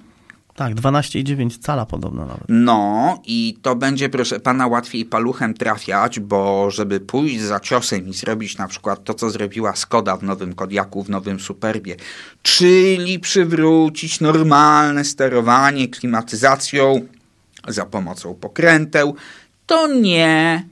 Tak, 0.54 0.74
12,9 0.74 1.58
cala 1.58 1.86
podobno 1.86 2.26
nawet. 2.26 2.44
No 2.48 3.18
i 3.26 3.58
to 3.62 3.76
będzie, 3.76 4.08
proszę 4.08 4.40
pana, 4.40 4.66
łatwiej 4.66 5.04
paluchem 5.04 5.54
trafiać, 5.54 6.20
bo 6.20 6.70
żeby 6.70 7.00
pójść 7.00 7.40
za 7.40 7.60
ciosem 7.60 8.08
i 8.08 8.14
zrobić 8.14 8.58
na 8.58 8.68
przykład 8.68 9.04
to, 9.04 9.14
co 9.14 9.30
zrobiła 9.30 9.76
Skoda 9.76 10.16
w 10.16 10.22
nowym 10.22 10.54
Kodiaku, 10.54 11.04
w 11.04 11.10
nowym 11.10 11.40
Superbie, 11.40 11.96
czyli 12.42 13.20
przywrócić 13.20 14.20
normalne 14.20 15.04
sterowanie 15.04 15.88
klimatyzacją 15.88 17.06
za 17.68 17.86
pomocą 17.86 18.34
pokręteł, 18.34 19.16
to 19.66 19.86
nie. 19.86 20.64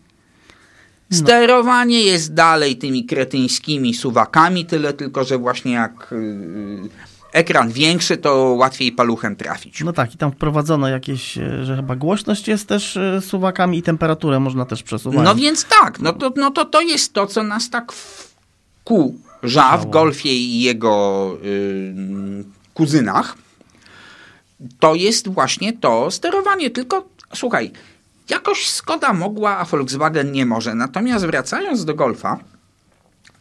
Sterowanie 1.13 2.01
jest 2.03 2.35
dalej 2.35 2.77
tymi 2.77 3.07
kretyńskimi 3.07 3.95
suwakami, 3.95 4.67
tyle 4.67 4.93
tylko, 4.93 5.25
że 5.25 5.39
właśnie 5.39 5.73
jak 5.73 6.09
yy, 6.11 7.10
ekran 7.33 7.73
większy, 7.73 8.17
to 8.17 8.35
łatwiej 8.35 8.93
paluchem 8.93 9.37
trafić. 9.37 9.85
No 9.85 9.93
tak, 9.93 10.15
i 10.15 10.19
tam 10.19 10.33
wprowadzono 10.33 10.89
jakieś, 10.89 11.39
e, 11.39 11.65
że 11.65 11.77
chyba 11.77 11.97
głośność 11.97 12.49
jest 12.49 12.69
też 12.69 12.97
e, 12.97 13.21
suwakami 13.21 13.79
i 13.79 13.83
temperaturę 13.83 14.41
można 14.41 14.65
też 14.65 14.83
przesuwać. 14.83 15.25
No 15.25 15.35
więc 15.35 15.65
tak, 15.65 16.01
no 16.01 16.13
to, 16.13 16.33
no 16.37 16.51
to 16.51 16.65
to 16.65 16.81
jest 16.81 17.13
to, 17.13 17.27
co 17.27 17.43
nas 17.43 17.71
tak 17.71 17.93
wkurza 17.93 19.79
w 19.79 19.91
Golfie 19.91 20.37
i 20.37 20.61
jego 20.61 21.37
y, 21.45 21.95
kuzynach. 22.75 23.35
To 24.79 24.95
jest 24.95 25.29
właśnie 25.29 25.73
to 25.73 26.11
sterowanie. 26.11 26.71
Tylko 26.71 27.09
słuchaj, 27.35 27.73
jakoś 28.29 28.69
Skoda 28.69 29.13
mogła, 29.13 29.59
a 29.59 29.65
Volkswagen 29.65 30.33
nie 30.33 30.47
może. 30.47 30.75
Natomiast 30.75 31.27
wracając 31.27 31.85
do 31.85 31.95
Golfa, 31.95 32.39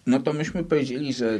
no 0.05 0.19
to 0.19 0.33
myśmy 0.33 0.63
powiedzieli, 0.63 1.13
że 1.13 1.39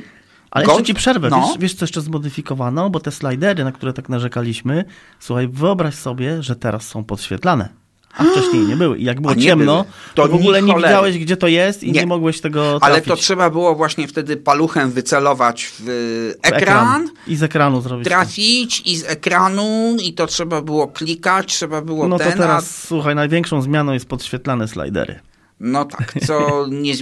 Ale 0.51 0.65
Golf- 0.65 0.70
jeszcze 0.70 0.84
ci 0.86 0.94
przerwę, 0.94 1.29
no. 1.29 1.41
wiesz, 1.48 1.58
wiesz 1.60 1.74
co 1.74 1.84
jeszcze 1.84 2.01
zmodyfikowano? 2.01 2.89
Bo 2.89 3.00
te 3.00 3.12
slidery, 3.12 3.63
na 3.63 3.72
które 3.72 3.94
tak 3.94 4.10
narzekaliśmy, 4.10 4.86
słuchaj, 5.20 5.48
wyobraź 5.48 5.96
sobie, 5.96 6.44
że 6.44 6.56
teraz 6.56 6.88
są 6.88 7.03
podświetlane. 7.03 7.70
A 8.18 8.24
wcześniej 8.24 8.62
nie 8.68 8.75
były. 8.75 8.98
I 8.98 9.03
jak 9.03 9.22
było 9.22 9.34
A 9.34 9.36
ciemno, 9.36 9.74
były. 9.84 9.86
to, 10.15 10.24
To 10.24 10.27
w 10.32 10.36
ogóle 10.36 10.62
ni 10.62 10.68
nie 10.68 10.74
cholery. 10.74 10.94
widziałeś, 10.94 11.18
gdzie 11.18 11.38
to 11.38 11.48
jest 11.48 11.84
i 11.84 11.91
nie, 11.91 12.00
Nie. 12.00 12.06
mogłeś 12.08 12.41
tego 12.41 12.77
Ale 12.82 12.94
trafić. 12.96 13.08
to 13.10 13.15
trzeba 13.15 13.50
było 13.50 13.75
właśnie 13.75 14.08
wtedy 14.08 14.38
paluchem 14.38 14.91
wycelować 14.91 15.65
w 15.65 15.82
w 15.84 16.32
ekran, 16.41 17.08
I 17.27 17.36
z 17.36 17.44
ekranu 17.44 17.82
zrobić. 17.82 18.03
to. 18.03 18.10
trafić 18.10 18.82
i 18.86 18.98
z 18.98 19.03
ekranu 19.03 19.96
i 20.03 20.13
to 20.13 20.27
trzeba 20.27 20.62
było 20.62 20.88
klikać, 20.88 21.46
trzeba 21.53 21.82
było 21.82 22.08
No 22.08 22.18
to 22.18 22.24
ten, 22.24 22.34
a 22.34 22.38
teraz, 22.38 22.86
słuchaj, 22.88 23.15
największą 23.15 23.62
zmianą 23.62 23.94
jest 23.94 24.06
podświetlane 24.06 24.68
slidery. 24.68 25.20
No 25.60 25.86
tak, 25.86 26.13
co 26.28 26.68
nie, 26.68 26.94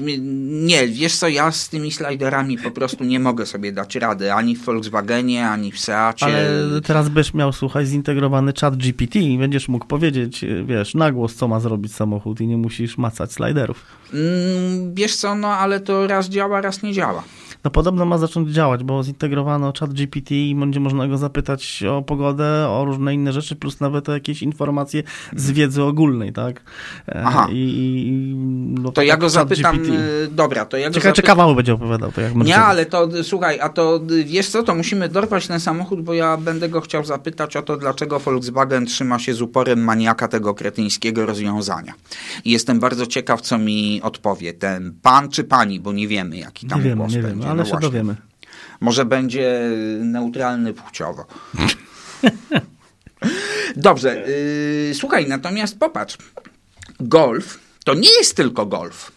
nie, 0.66 0.88
wiesz 0.88 1.16
co, 1.16 1.28
ja 1.28 1.52
z 1.52 1.70
tymi 1.70 1.92
sliderami 1.92 2.58
po 2.58 2.72
prostu 2.72 3.04
nie 3.04 3.20
mogę 3.20 3.46
sobie 3.46 3.72
dać 3.72 3.96
rady, 3.96 4.34
ani 4.34 4.56
w 4.56 4.66
Volkswagenie, 4.66 5.50
ani 5.50 5.72
w 5.72 5.80
Seacie. 5.80 6.26
Ale 6.26 6.82
teraz 6.84 7.10
byś 7.10 7.34
miał, 7.34 7.54
słuchaj, 7.54 7.86
zintegrowany 7.86 8.54
chat 8.62 8.76
GPT 8.76 9.20
i 9.20 9.38
będziesz 9.38 9.68
mógł 9.68 9.88
powiedzieć, 9.88 10.46
wiesz, 10.66 10.96
na 10.96 11.12
głos, 11.12 11.36
co 11.36 11.48
ma 11.48 11.60
zrobić 11.60 11.96
samochód 11.96 12.42
i 12.42 12.48
nie 12.48 12.58
musisz 12.58 12.98
macać 12.98 13.34
sliderów. 13.34 13.86
Mm, 14.14 14.94
wiesz 14.94 15.16
co, 15.16 15.36
no 15.36 15.48
ale 15.48 15.80
to 15.80 16.08
raz 16.08 16.30
działa, 16.30 16.62
raz 16.62 16.84
nie 16.84 16.94
działa. 16.94 17.24
No 17.68 17.72
podobno 17.72 18.06
ma 18.06 18.18
zacząć 18.18 18.50
działać, 18.52 18.84
bo 18.84 19.04
zintegrowano 19.04 19.74
chat 19.80 19.94
GPT 19.94 20.36
i 20.36 20.56
będzie 20.56 20.80
można 20.80 21.08
go 21.08 21.18
zapytać 21.18 21.84
o 21.90 22.02
pogodę, 22.02 22.68
o 22.70 22.86
różne 22.86 23.14
inne 23.14 23.34
rzeczy, 23.34 23.56
plus 23.56 23.80
nawet 23.80 24.10
o 24.10 24.14
jakieś 24.14 24.44
informacje 24.44 25.04
z 25.36 25.52
wiedzy 25.52 25.84
ogólnej, 25.84 26.34
tak? 26.34 26.62
E, 27.10 27.22
Aha. 27.26 27.48
I, 27.52 27.56
i, 27.56 28.36
no 28.82 28.92
To 28.92 29.02
ja 29.02 29.18
go 29.18 29.26
chat 29.26 29.34
zapytam, 29.34 29.78
GPT. 29.78 29.94
y, 30.24 30.28
dobra, 30.32 30.66
to 30.66 30.78
ja 30.78 30.90
go 30.90 30.94
Ciekawe, 30.94 31.14
czy 31.14 31.22
zapytam. 31.22 31.36
kawały 31.38 31.56
będzie 31.56 31.74
opowiadał, 31.74 32.12
to 32.12 32.22
jak 32.22 32.36
Nie, 32.36 32.58
ale 32.58 32.86
to 32.86 33.10
słuchaj, 33.24 33.60
a 33.60 33.70
to 33.70 34.00
y, 34.12 34.24
wiesz 34.24 34.50
co, 34.50 34.64
to 34.64 34.76
musimy 34.76 35.10
dorwać 35.10 35.48
ten 35.48 35.60
samochód, 35.60 36.02
bo 36.02 36.14
ja 36.14 36.38
będę 36.38 36.70
go 36.70 36.82
chciał 36.82 37.06
zapytać 37.06 37.56
o 37.58 37.62
to, 37.62 37.78
dlaczego 37.78 38.20
Volkswagen 38.20 38.86
trzyma 38.86 39.20
się 39.20 39.34
z 39.34 39.42
uporem 39.42 39.84
maniaka 39.84 40.28
tego 40.28 40.54
kretyńskiego 40.54 41.26
rozwiązania. 41.26 41.94
I 42.46 42.52
jestem 42.52 42.80
bardzo 42.80 43.06
ciekaw, 43.06 43.42
co 43.42 43.58
mi 43.58 44.02
odpowie 44.02 44.54
ten 44.54 44.94
pan 45.02 45.30
czy 45.30 45.44
pani, 45.44 45.80
bo 45.80 45.94
nie 45.94 46.08
wiemy, 46.08 46.38
jaki 46.38 46.68
tam 46.68 46.80
Nie 46.80 46.84
wiemy, 46.86 46.96
głos 47.02 47.14
nie 47.14 47.22
będzie. 47.22 47.48
wiemy, 47.48 47.57
ale 47.58 47.64
no 47.64 47.66
się 47.66 47.72
właśnie. 47.72 47.90
dowiemy. 47.90 48.16
Może 48.80 49.06
będzie 49.06 49.62
neutralny 50.00 50.74
płciowo. 50.74 51.26
Dobrze, 53.76 54.26
yy, 54.88 54.96
słuchaj, 54.96 55.28
natomiast 55.28 55.80
popatrz. 55.80 56.18
Golf 57.00 57.60
to 57.86 57.94
nie 57.94 58.10
jest 58.10 58.36
tylko 58.36 58.66
golf. 58.66 59.12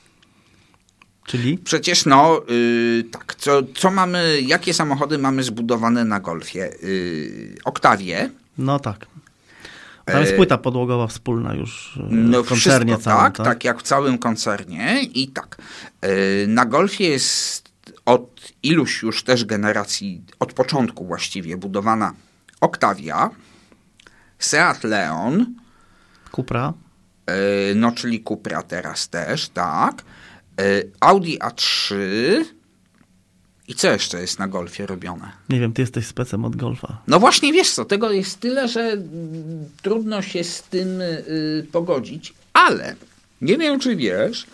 Czyli? 1.26 1.58
Przecież 1.58 2.06
no, 2.06 2.40
yy, 2.48 3.04
tak, 3.04 3.34
co, 3.34 3.62
co 3.74 3.90
mamy, 3.90 4.40
jakie 4.42 4.74
samochody 4.74 5.18
mamy 5.18 5.42
zbudowane 5.42 6.04
na 6.04 6.20
golfie? 6.20 6.70
Yy, 6.82 7.56
Oktawie, 7.64 8.30
No 8.58 8.78
tak. 8.78 9.06
Tam 10.04 10.20
jest 10.20 10.32
E, 10.32 10.36
płyta 10.36 10.58
podłogowa 10.58 11.06
wspólna 11.06 11.54
już 11.54 11.96
e, 11.96 12.06
no 12.10 12.42
w 12.42 12.48
koncernie 12.48 12.92
wszystko, 12.92 13.10
całym, 13.10 13.32
tak, 13.32 13.46
tak, 13.46 13.64
jak 13.64 13.78
w 13.78 13.82
całym 13.82 14.18
koncernie 14.18 15.02
i 15.02 15.28
tak. 15.28 15.56
Yy, 16.02 16.46
na 16.48 16.66
golfie 16.66 17.08
jest 17.08 17.69
od 18.04 18.52
iluś 18.62 19.02
już 19.02 19.24
też 19.24 19.44
generacji, 19.44 20.22
od 20.38 20.52
początku 20.52 21.06
właściwie 21.06 21.56
budowana 21.56 22.14
Octavia, 22.60 23.30
Seat 24.38 24.84
Leon, 24.84 25.54
Cupra. 26.32 26.72
Yy, 27.26 27.74
no 27.74 27.92
czyli 27.92 28.24
Cupra 28.24 28.62
teraz 28.62 29.08
też, 29.08 29.48
tak. 29.48 30.02
Yy, 30.58 30.90
Audi 31.00 31.38
A3 31.38 31.94
i 33.70 33.74
co 33.74 33.92
jeszcze 33.92 34.20
jest 34.20 34.38
na 34.38 34.48
Golfie 34.48 34.86
robione? 34.86 35.32
Nie 35.48 35.60
wiem, 35.60 35.72
ty 35.72 35.82
jesteś 35.82 36.06
specem 36.06 36.44
od 36.44 36.56
golfa. 36.56 37.02
No 37.06 37.20
właśnie, 37.20 37.52
wiesz 37.52 37.70
co, 37.70 37.84
tego 37.84 38.10
jest 38.10 38.40
tyle, 38.40 38.68
że 38.68 38.96
trudno 39.82 40.22
się 40.22 40.44
z 40.44 40.62
tym 40.62 41.00
y, 41.00 41.66
pogodzić, 41.72 42.34
ale 42.52 42.96
nie 43.40 43.58
wiem, 43.58 43.80
czy 43.80 43.96
wiesz, 43.96 44.46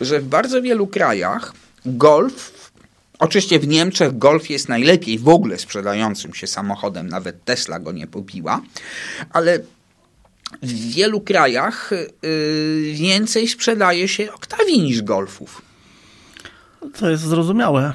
że 0.00 0.20
w 0.20 0.24
bardzo 0.24 0.62
wielu 0.62 0.86
krajach 0.86 1.52
golf, 1.86 2.63
oczywiście 3.24 3.58
w 3.58 3.68
Niemczech 3.68 4.18
golf 4.18 4.50
jest 4.50 4.68
najlepiej 4.68 5.18
w 5.18 5.28
ogóle 5.28 5.58
sprzedającym 5.58 6.34
się 6.34 6.46
samochodem, 6.46 7.08
nawet 7.08 7.44
Tesla 7.44 7.80
go 7.80 7.92
nie 7.92 8.06
pobiła, 8.06 8.60
ale 9.30 9.58
w 10.62 10.72
wielu 10.94 11.20
krajach 11.20 11.92
y, 11.92 12.08
więcej 12.92 13.48
sprzedaje 13.48 14.08
się 14.08 14.32
Octavii 14.32 14.82
niż 14.82 15.02
golfów. 15.02 15.62
To 16.98 17.10
jest 17.10 17.22
zrozumiałe. 17.22 17.92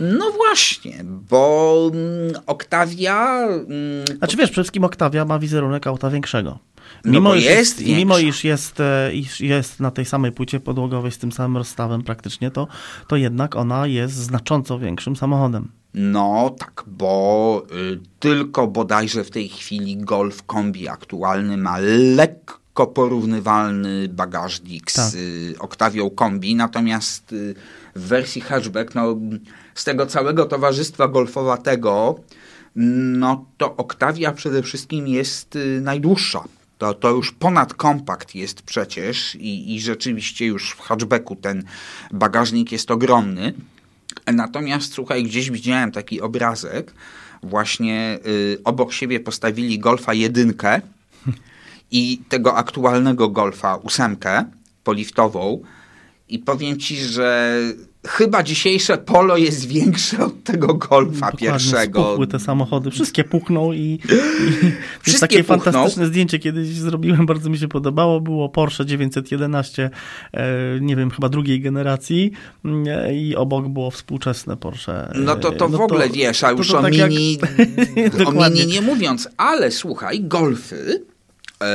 No 0.00 0.30
właśnie, 0.30 1.04
bo 1.04 1.90
mm, 1.94 2.42
Octavia... 2.46 3.38
mm, 3.48 4.18
Znaczy 4.18 4.36
wiesz, 4.36 4.50
przede 4.50 4.62
wszystkim 4.64 4.84
Octavia 4.84 5.24
ma 5.24 5.38
wizerunek 5.38 5.86
auta 5.86 6.10
większego. 6.10 6.58
No 7.04 7.20
bo 7.20 7.34
iż 7.34 7.44
jest 7.44 7.86
mimo 7.86 8.18
iż 8.18 8.44
jest, 8.44 8.80
e, 8.80 9.14
iż 9.14 9.40
jest 9.40 9.80
na 9.80 9.90
tej 9.90 10.04
samej 10.04 10.32
płycie 10.32 10.60
podłogowej 10.60 11.12
z 11.12 11.18
tym 11.18 11.32
samym 11.32 11.56
rozstawem 11.56 12.02
praktycznie, 12.02 12.50
to, 12.50 12.68
to 13.08 13.16
jednak 13.16 13.56
ona 13.56 13.86
jest 13.86 14.14
znacząco 14.14 14.78
większym 14.78 15.16
samochodem. 15.16 15.68
No 15.94 16.54
tak, 16.58 16.84
bo 16.86 17.62
y, 17.72 18.00
tylko 18.20 18.66
bodajże 18.66 19.24
w 19.24 19.30
tej 19.30 19.48
chwili 19.48 19.96
Golf 19.96 20.42
Kombi 20.42 20.88
aktualny 20.88 21.56
ma 21.56 21.78
lekko 22.16 22.86
porównywalny 22.86 24.08
bagażnik 24.08 24.92
Tak. 24.92 25.04
z 25.04 25.14
y, 25.14 25.54
Octavią 25.58 26.10
Kombi, 26.10 26.54
natomiast 26.54 27.32
y, 27.32 27.54
w 27.96 28.00
wersji 28.08 28.40
hatchback, 28.40 28.94
no, 28.94 29.16
z 29.74 29.84
tego 29.84 30.06
całego 30.06 30.44
towarzystwa 30.44 31.08
golfowatego, 31.08 32.20
no 32.76 33.44
to 33.56 33.76
Octavia 33.76 34.32
przede 34.32 34.62
wszystkim 34.62 35.08
jest 35.08 35.56
y, 35.56 35.80
najdłuższa. 35.80 36.44
To, 36.78 36.94
to 36.94 37.10
już 37.10 37.32
ponad 37.32 37.74
kompakt 37.74 38.34
jest 38.34 38.62
przecież 38.62 39.34
i, 39.34 39.74
i 39.74 39.80
rzeczywiście 39.80 40.46
już 40.46 40.70
w 40.70 40.80
hatchbacku 40.80 41.36
ten 41.36 41.64
bagażnik 42.10 42.72
jest 42.72 42.90
ogromny. 42.90 43.54
Natomiast 44.32 44.92
słuchaj, 44.92 45.24
gdzieś 45.24 45.50
widziałem 45.50 45.92
taki 45.92 46.20
obrazek, 46.20 46.94
właśnie 47.42 48.18
y, 48.26 48.58
obok 48.64 48.92
siebie 48.92 49.20
postawili 49.20 49.78
Golfa 49.78 50.14
jedynkę 50.14 50.80
i 51.90 52.20
tego 52.28 52.56
aktualnego 52.56 53.28
Golfa 53.28 53.76
ósemkę 53.76 54.44
poliftową 54.84 55.62
i 56.28 56.38
powiem 56.38 56.78
ci, 56.78 56.96
że 56.96 57.58
chyba 58.06 58.42
dzisiejsze 58.42 58.98
Polo 58.98 59.36
jest 59.36 59.66
większe 59.68 60.24
od 60.24 60.44
tego 60.44 60.74
Golfa 60.74 61.12
Dokładnie, 61.30 61.38
pierwszego. 61.48 62.02
Spuchły 62.04 62.26
te 62.26 62.38
samochody, 62.38 62.90
wszystkie 62.90 63.24
pukną 63.24 63.72
i, 63.72 63.78
i 63.78 63.98
Wszystkie 65.02 65.20
takie 65.20 65.44
puchną. 65.44 65.62
fantastyczne 65.62 66.06
zdjęcie 66.06 66.38
kiedyś 66.38 66.68
zrobiłem, 66.68 67.26
bardzo 67.26 67.50
mi 67.50 67.58
się 67.58 67.68
podobało, 67.68 68.20
było 68.20 68.48
Porsche 68.48 68.86
911, 68.86 69.90
e, 70.32 70.46
nie 70.80 70.96
wiem, 70.96 71.10
chyba 71.10 71.28
drugiej 71.28 71.60
generacji 71.60 72.32
e, 72.86 73.14
i 73.14 73.36
obok 73.36 73.68
było 73.68 73.90
współczesne 73.90 74.56
Porsche. 74.56 74.92
e, 75.14 75.18
No 75.18 75.36
to, 75.36 75.52
to 75.52 75.68
w 75.68 75.80
ogóle 75.80 76.08
wiesz, 76.08 76.44
a 76.44 76.50
to 76.50 76.56
już 76.56 76.68
to 76.68 76.78
o, 76.78 76.82
tak 76.82 76.94
jak- 76.94 77.10
mini, 77.14 77.38
o 78.14 78.18
Dokładnie. 78.18 78.60
mini 78.60 78.72
nie 78.72 78.80
mówiąc, 78.80 79.28
ale 79.36 79.70
słuchaj, 79.70 80.20
golfy 80.20 81.04
e, 81.62 81.66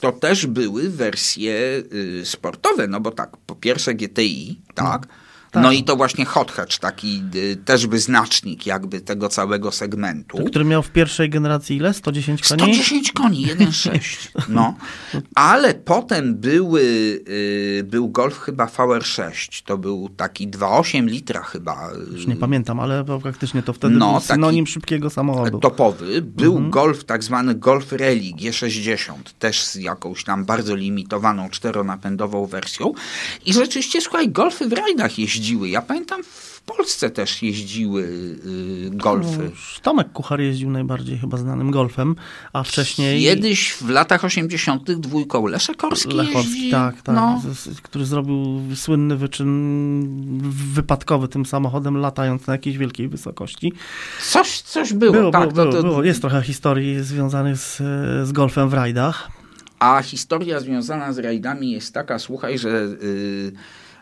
to 0.00 0.12
też 0.12 0.46
były 0.46 0.90
wersje 0.90 1.82
y, 1.92 2.22
sportowe, 2.24 2.88
no 2.88 3.00
bo 3.00 3.10
tak, 3.10 3.36
po 3.46 3.54
pierwsze 3.54 3.94
GTI, 3.94 4.58
tak, 4.74 5.06
tak. 5.50 5.62
no 5.62 5.72
i 5.72 5.84
to 5.84 5.96
właśnie 5.96 6.24
hot 6.24 6.52
hatch, 6.52 6.78
taki 6.78 7.22
y, 7.34 7.56
też 7.64 7.86
wyznacznik 7.86 8.66
jakby 8.66 9.00
tego 9.00 9.28
całego 9.28 9.72
segmentu. 9.72 10.38
Który 10.44 10.64
miał 10.64 10.82
w 10.82 10.90
pierwszej 10.90 11.30
generacji 11.30 11.76
ile? 11.76 11.94
110 11.94 12.42
koni? 12.48 12.60
110 12.62 13.12
koni, 13.12 13.46
1.6. 13.46 14.28
No. 14.48 14.74
Ale 15.34 15.74
potem 15.74 16.34
były, 16.34 16.82
y, 17.28 17.84
był 17.90 18.08
Golf 18.08 18.38
chyba 18.38 18.66
VR6. 18.66 19.62
To 19.64 19.78
był 19.78 20.08
taki 20.08 20.48
2,8 20.48 21.06
litra 21.06 21.42
chyba. 21.42 21.90
Już 22.12 22.26
nie 22.26 22.36
pamiętam, 22.36 22.80
ale 22.80 23.04
faktycznie 23.22 23.62
to 23.62 23.72
wtedy 23.72 23.96
No, 23.96 24.10
był 24.12 24.20
synonim 24.20 24.66
szybkiego 24.66 25.10
samochodu. 25.10 25.58
topowy. 25.58 26.22
Był 26.22 26.52
Mhm. 26.52 26.70
Golf, 26.70 27.04
tak 27.04 27.24
zwany 27.24 27.54
Golf 27.54 27.92
Rally 27.92 28.32
G60, 28.40 29.12
też 29.38 29.62
z 29.62 29.74
jakąś 29.74 30.24
tam 30.24 30.44
bardzo 30.44 30.74
limitowaną 30.76 31.50
czteronapędową 31.50 32.46
wersją. 32.46 32.92
I 33.46 33.52
rzeczywiście, 33.52 34.00
słuchaj, 34.00 34.28
Golfy 34.28 34.68
w 34.68 34.72
rajdach 34.72 35.18
jeździły. 35.18 35.39
Ja 35.48 35.82
pamiętam, 35.82 36.22
w 36.24 36.60
Polsce 36.62 37.10
też 37.10 37.42
jeździły 37.42 38.02
y, 38.02 38.90
Golfy. 38.90 39.38
No, 39.44 39.50
Tomek 39.82 40.12
Kuchar 40.12 40.40
jeździł 40.40 40.70
najbardziej 40.70 41.18
chyba 41.18 41.36
znanym 41.36 41.70
golfem, 41.70 42.16
a 42.52 42.62
wcześniej... 42.62 43.22
Kiedyś 43.22 43.72
w 43.72 43.88
latach 43.88 44.24
80. 44.24 44.92
dwójką 44.92 45.46
Leszek 45.46 45.76
Korski 45.76 46.14
Lechowski, 46.14 46.52
jeździ. 46.54 46.70
tak, 46.70 47.02
tak, 47.02 47.14
No. 47.16 47.42
który 47.82 48.04
zrobił 48.04 48.60
słynny 48.74 49.16
wyczyn 49.16 50.50
wypadkowy 50.74 51.28
tym 51.28 51.46
samochodem, 51.46 51.96
latając 51.96 52.46
na 52.46 52.52
jakiejś 52.52 52.78
wielkiej 52.78 53.08
wysokości. 53.08 53.72
Coś, 54.30 54.60
coś 54.60 54.92
było, 54.92 55.12
Było, 55.12 55.30
tak. 55.30 55.52
było, 55.52 55.66
to, 55.66 55.72
to, 55.72 55.82
było. 55.82 56.04
Jest 56.04 56.20
trochę 56.20 56.42
historii 56.42 57.02
związanych 57.02 57.56
z, 57.56 57.76
z 58.28 58.32
golfem 58.32 58.68
w 58.68 58.74
rajdach. 58.74 59.30
A 59.78 60.02
historia 60.02 60.60
związana 60.60 61.12
z 61.12 61.18
rajdami 61.18 61.70
jest 61.70 61.94
taka, 61.94 62.18
słuchaj, 62.18 62.58
że 62.58 62.68
y, 63.02 63.52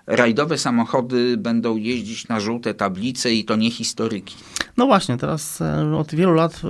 rajdowe 0.09 0.59
samochody 0.59 1.37
będą 1.37 1.77
jeździć 1.77 2.29
na 2.29 2.40
żółte 2.40 2.75
tablice 2.75 3.33
i 3.33 3.44
to 3.44 3.57
nie 3.57 3.71
historyki. 3.71 4.35
No 4.77 4.87
właśnie, 4.87 5.16
teraz 5.16 5.61
e, 5.61 5.97
od 5.97 6.14
wielu 6.14 6.35
lat 6.35 6.61
e, 6.64 6.68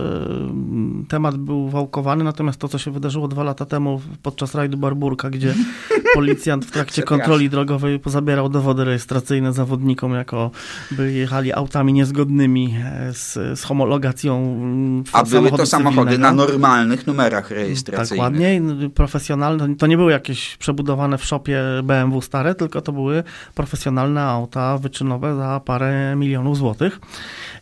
temat 1.09 1.37
był 1.37 1.69
wałkowany, 1.69 2.25
natomiast 2.25 2.61
to, 2.61 2.69
co 2.69 2.79
się 2.79 2.91
wydarzyło 2.91 3.29
dwa 3.29 3.43
lata 3.43 3.67
temu 3.67 4.01
podczas 4.23 4.55
rajdu 4.55 4.77
Barburka, 4.77 5.31
gdzie 5.31 5.55
policjant 6.15 6.65
w 6.65 6.71
trakcie 6.71 7.03
kontroli 7.03 7.51
drogowej 7.51 7.99
pozabierał 7.99 8.49
dowody 8.49 8.85
rejestracyjne 8.85 9.53
zawodnikom, 9.53 10.15
jako 10.15 10.51
by 10.91 11.13
jechali 11.13 11.53
autami 11.53 11.93
niezgodnymi 11.93 12.77
e, 12.85 13.13
z, 13.15 13.59
z 13.61 13.63
homologacją 13.63 14.37
mm, 14.37 15.05
A 15.13 15.23
były 15.25 15.51
to 15.51 15.67
samochody 15.67 16.11
cywilnego. 16.11 16.37
na 16.37 16.47
normalnych 16.47 17.07
numerach 17.07 17.51
rejestracyjnych. 17.51 18.25
Tak, 18.25 18.33
ładnie, 18.33 18.63
profesjonalne. 18.95 19.77
To 19.77 19.87
nie 19.87 19.97
były 19.97 20.13
jakieś 20.13 20.57
przebudowane 20.57 21.19
w 21.19 21.25
szopie 21.25 21.63
BMW 21.85 22.21
stare, 22.23 22.55
tylko 22.55 22.81
to 22.81 22.93
były 22.93 23.25
profesjonalne 23.55 24.23
auta 24.23 24.79
wyczynowe 24.79 25.37
za 25.37 25.61
parę 25.65 26.17
milionów 26.17 26.57
złotych. 26.57 27.01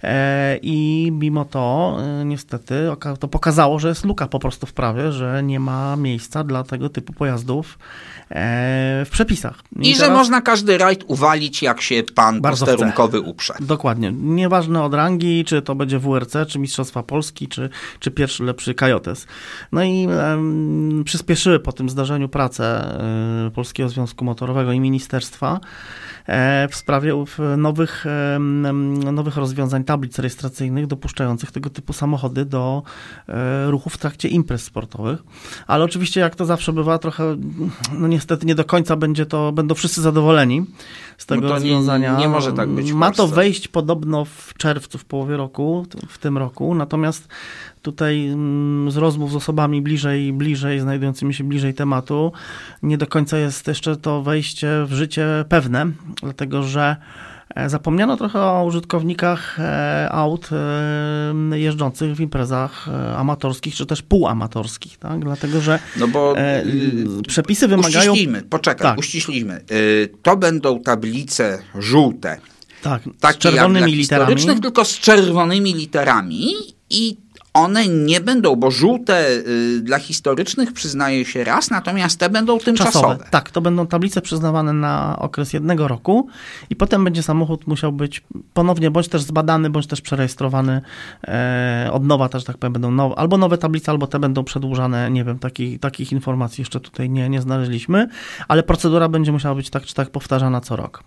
E, 0.03 0.59
I 0.63 1.09
mimo 1.13 1.45
to 1.45 1.97
e, 2.01 2.25
niestety 2.25 2.75
to 3.21 3.29
pokazało, 3.29 3.79
że 3.79 3.89
jest 3.89 4.05
luka 4.05 4.27
po 4.27 4.39
prostu 4.39 4.67
w 4.67 4.73
prawie, 4.73 5.13
że 5.13 5.43
nie 5.43 5.61
ma 5.61 5.97
miejsca 5.97 6.45
dla 6.45 6.65
tego 6.65 6.89
typu 6.89 7.13
pojazdów 7.13 7.79
e, 8.31 9.05
w 9.07 9.09
przepisach. 9.11 9.63
I 9.81 9.95
że 9.95 10.01
teraz- 10.01 10.19
można 10.19 10.41
każdy 10.41 10.79
rajd 10.79 11.05
uwalić, 11.07 11.63
jak 11.63 11.81
się 11.81 12.03
pan 12.15 12.41
Bardzo 12.41 12.67
posterunkowy 12.67 13.21
uprze. 13.21 13.55
Dokładnie. 13.61 14.13
Nieważne 14.13 14.83
od 14.83 14.95
rangi, 14.95 15.45
czy 15.45 15.63
to 15.63 15.75
będzie 15.75 15.99
WRC, 15.99 16.37
czy 16.49 16.59
Mistrzostwa 16.59 17.03
Polski, 17.03 17.49
czy, 17.49 17.71
czy 18.01 18.11
pierwszy 18.11 18.45
lepszy 18.45 18.75
Kajotes. 18.75 19.27
No 19.73 19.85
i 19.85 20.09
em, 20.11 21.03
przyspieszyły 21.05 21.61
po 21.61 21.73
tym 21.73 21.91
zdarzeniu 21.91 22.29
prace 22.29 22.65
e, 23.47 23.51
Polskiego 23.51 23.89
Związku 23.89 24.25
Motorowego 24.25 24.73
i 24.73 24.81
Ministerstwa 24.81 25.56
e, 26.27 26.69
w 26.71 26.77
sprawie 26.77 27.25
nowych, 27.57 28.05
nowych 29.13 29.37
rozwiązań 29.37 29.85
tablic 29.85 30.19
rejestracyjnych 30.19 30.87
dopuszczających 30.87 31.53
tego 31.53 31.71
typu 31.71 31.93
samochody 31.93 32.45
do 32.45 32.83
e, 33.29 33.71
ruchu 33.71 33.91
w 33.91 33.99
trakcie 33.99 34.29
imprez 34.29 34.63
sportowych. 34.65 35.23
Ale 35.67 35.85
oczywiście, 35.85 36.21
jak 36.21 36.35
to 36.35 36.45
zawsze 36.45 36.73
bywa, 36.73 36.99
trochę, 36.99 37.37
no 37.93 38.09
niestety 38.09 38.47
nie 38.47 38.55
do 38.55 38.65
końca 38.65 38.97
będzie 38.97 39.27
to, 39.27 39.53
będą 39.53 39.75
wszyscy 39.75 40.01
zadowoleni 40.03 40.67
z 41.19 41.27
tego 41.27 41.41
No 41.43 41.49
to 41.49 41.55
nie- 41.55 41.61
rozwiązania. 41.61 42.19
nie 42.19 42.29
może 42.29 42.53
tak 42.53 42.69
być 42.69 42.93
Ma 42.93 43.11
to 43.11 43.29
wejść 43.29 43.69
podobno 43.69 44.25
w 44.25 44.55
czerwcu, 44.59 44.99
w 44.99 45.05
połowie 45.05 45.37
roku, 45.37 45.87
w 46.09 46.19
tym 46.19 46.39
roku, 46.39 46.75
natomiast 46.75 47.29
tutaj 47.87 48.27
mm, 48.27 48.91
z 48.91 48.97
rozmów 48.97 49.33
z 49.33 49.37
osobami 49.37 49.83
bliżej, 49.83 50.33
bliżej, 50.33 50.81
znajdującymi 50.81 51.35
się 51.35 51.45
bliżej 51.45 51.75
tematu, 51.75 52.33
nie 52.83 52.99
do 52.99 53.07
końca 53.07 53.39
jest 53.39 53.69
jeszcze 53.69 53.97
to 53.97 54.23
wejście 54.23 54.69
w 54.87 54.93
życie 54.93 55.27
pewne, 55.49 55.87
dlatego 56.23 56.63
że 56.63 56.97
e, 57.55 57.69
Zapomniano 57.69 58.17
trochę 58.17 58.41
o 58.41 58.65
użytkownikach 58.65 59.61
e, 59.61 60.09
aut 60.13 60.49
e, 61.53 61.59
jeżdżących 61.59 62.15
w 62.17 62.21
imprezach 62.21 62.89
amatorskich, 63.17 63.75
czy 63.75 63.87
też 63.87 64.03
półamatorskich, 64.03 64.99
tak? 64.99 65.21
dlatego 65.21 65.61
że 65.61 65.79
No 65.97 66.09
bo 66.09 66.35
y, 66.39 67.23
przepisy 67.29 67.69
wymagają... 67.69 68.13
uściślimy, 68.13 68.43
poczekaj, 68.43 68.97
Tak. 68.97 68.99
Y, 69.73 70.09
to 70.23 70.37
będą 70.37 70.81
tablice 70.81 71.59
żółte, 71.79 72.39
Tak, 72.83 73.03
z 73.35 73.39
czerwonymi 73.39 73.93
literami. 73.93 74.61
tylko 74.61 74.85
z 74.85 74.99
czerwonymi 74.99 75.75
literami 75.75 76.47
i 76.91 77.17
one 77.57 77.89
nie 77.89 78.21
będą, 78.21 78.57
bo 78.57 78.71
żółte 78.71 79.31
y, 79.31 79.81
dla 79.83 79.99
historycznych 79.99 80.73
przyznaje 80.73 81.25
się 81.25 81.45
raz, 81.45 81.71
natomiast 81.71 82.19
te 82.19 82.31
będą 82.31 82.59
tymczasowe. 82.59 83.19
Tak, 83.31 83.51
to 83.51 83.61
będą 83.61 83.87
tablice 83.87 84.23
przyznawane 84.23 84.73
na 84.73 85.19
okres 85.19 85.53
jednego 85.53 85.89
roku 85.89 86.29
i 86.71 86.77
potem 86.77 87.05
będzie 87.05 87.23
samochód 87.23 87.67
musiał 87.67 87.93
być 87.93 88.25
ponownie 88.55 88.91
bądź 88.91 89.09
też 89.09 89.23
zbadany, 89.23 89.71
bądź 89.71 89.87
też 89.87 90.01
przerejestrowany 90.01 90.81
e, 91.25 91.89
od 91.93 92.05
nowa, 92.05 92.29
też 92.29 92.45
tak 92.45 92.59
powiem, 92.59 92.73
będą 92.73 92.91
nowe, 92.91 93.15
albo 93.15 93.39
nowe 93.39 93.59
tablice, 93.59 93.93
albo 93.93 94.07
te 94.07 94.19
będą 94.19 94.45
przedłużane, 94.45 95.11
nie 95.11 95.25
wiem, 95.25 95.39
taki, 95.39 95.79
takich 95.79 96.13
informacji 96.13 96.63
jeszcze 96.63 96.81
tutaj 96.81 97.11
nie, 97.11 97.29
nie 97.29 97.41
znaleźliśmy, 97.41 98.09
ale 98.49 98.63
procedura 98.63 99.09
będzie 99.09 99.33
musiała 99.33 99.55
być 99.55 99.71
tak 99.71 99.85
czy 99.85 99.95
tak 99.95 100.11
powtarzana 100.11 100.61
co 100.61 100.77
rok. 100.77 101.03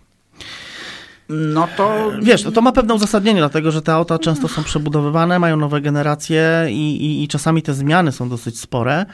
No 1.30 1.68
to 1.76 2.10
Wiesz, 2.22 2.42
to 2.54 2.60
ma 2.62 2.72
pewne 2.72 2.94
uzasadnienie, 2.94 3.40
dlatego 3.40 3.70
że 3.70 3.82
te 3.82 3.92
auta 3.94 4.18
często 4.18 4.48
są 4.48 4.62
przebudowywane, 4.64 5.38
mają 5.38 5.56
nowe 5.56 5.80
generacje 5.80 6.66
i, 6.70 6.96
i, 7.04 7.22
i 7.24 7.28
czasami 7.28 7.62
te 7.62 7.74
zmiany 7.74 8.12
są 8.12 8.28
dosyć 8.28 8.60
spore. 8.60 9.06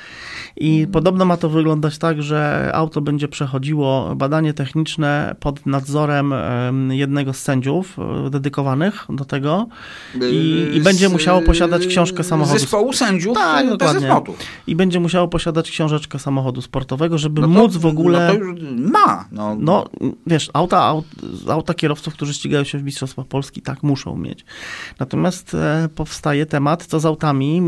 I 0.56 0.86
podobno 0.92 1.24
ma 1.24 1.36
to 1.36 1.48
wyglądać 1.48 1.98
tak, 1.98 2.22
że 2.22 2.70
auto 2.74 3.00
będzie 3.00 3.28
przechodziło 3.28 4.14
badanie 4.16 4.54
techniczne 4.54 5.36
pod 5.40 5.66
nadzorem 5.66 6.32
em, 6.32 6.92
jednego 6.92 7.32
z 7.32 7.38
sędziów 7.38 7.96
e, 8.26 8.30
dedykowanych 8.30 9.04
do 9.08 9.24
tego 9.24 9.66
i, 10.30 10.70
i 10.74 10.80
będzie 10.80 11.08
musiało 11.08 11.42
posiadać 11.42 11.86
książkę 11.86 12.24
samochodu. 12.24 12.58
Zespołu 12.58 12.92
sędziów 12.92 13.34
Tak, 13.34 13.66
tak, 13.78 14.00
dokładnie. 14.00 14.10
I 14.66 14.76
będzie 14.76 15.00
musiało 15.00 15.28
posiadać 15.28 15.70
książeczkę 15.70 16.18
samochodu 16.18 16.62
sportowego, 16.62 17.18
żeby 17.18 17.40
No 17.40 17.46
to- 17.46 17.52
móc 17.52 17.76
w 17.76 17.86
ogóle. 17.86 18.26
No 18.26 18.32
to 18.32 18.38
już 18.38 18.60
ma. 18.92 19.24
No, 19.32 19.56
No, 19.60 19.84
wiesz, 20.26 20.50
auta, 20.52 20.82
aut, 20.82 21.04
auta 21.48 21.74
kierowców 21.74 22.05
którzy 22.10 22.34
ścigają 22.34 22.64
się 22.64 22.78
w 22.78 22.82
Mistrzostwach 22.82 23.26
Polski, 23.26 23.62
tak 23.62 23.82
muszą 23.82 24.16
mieć. 24.16 24.44
Natomiast 24.98 25.54
e, 25.54 25.88
powstaje 25.94 26.46
temat, 26.46 26.86
co 26.86 27.00
z 27.00 27.06
autami 27.06 27.62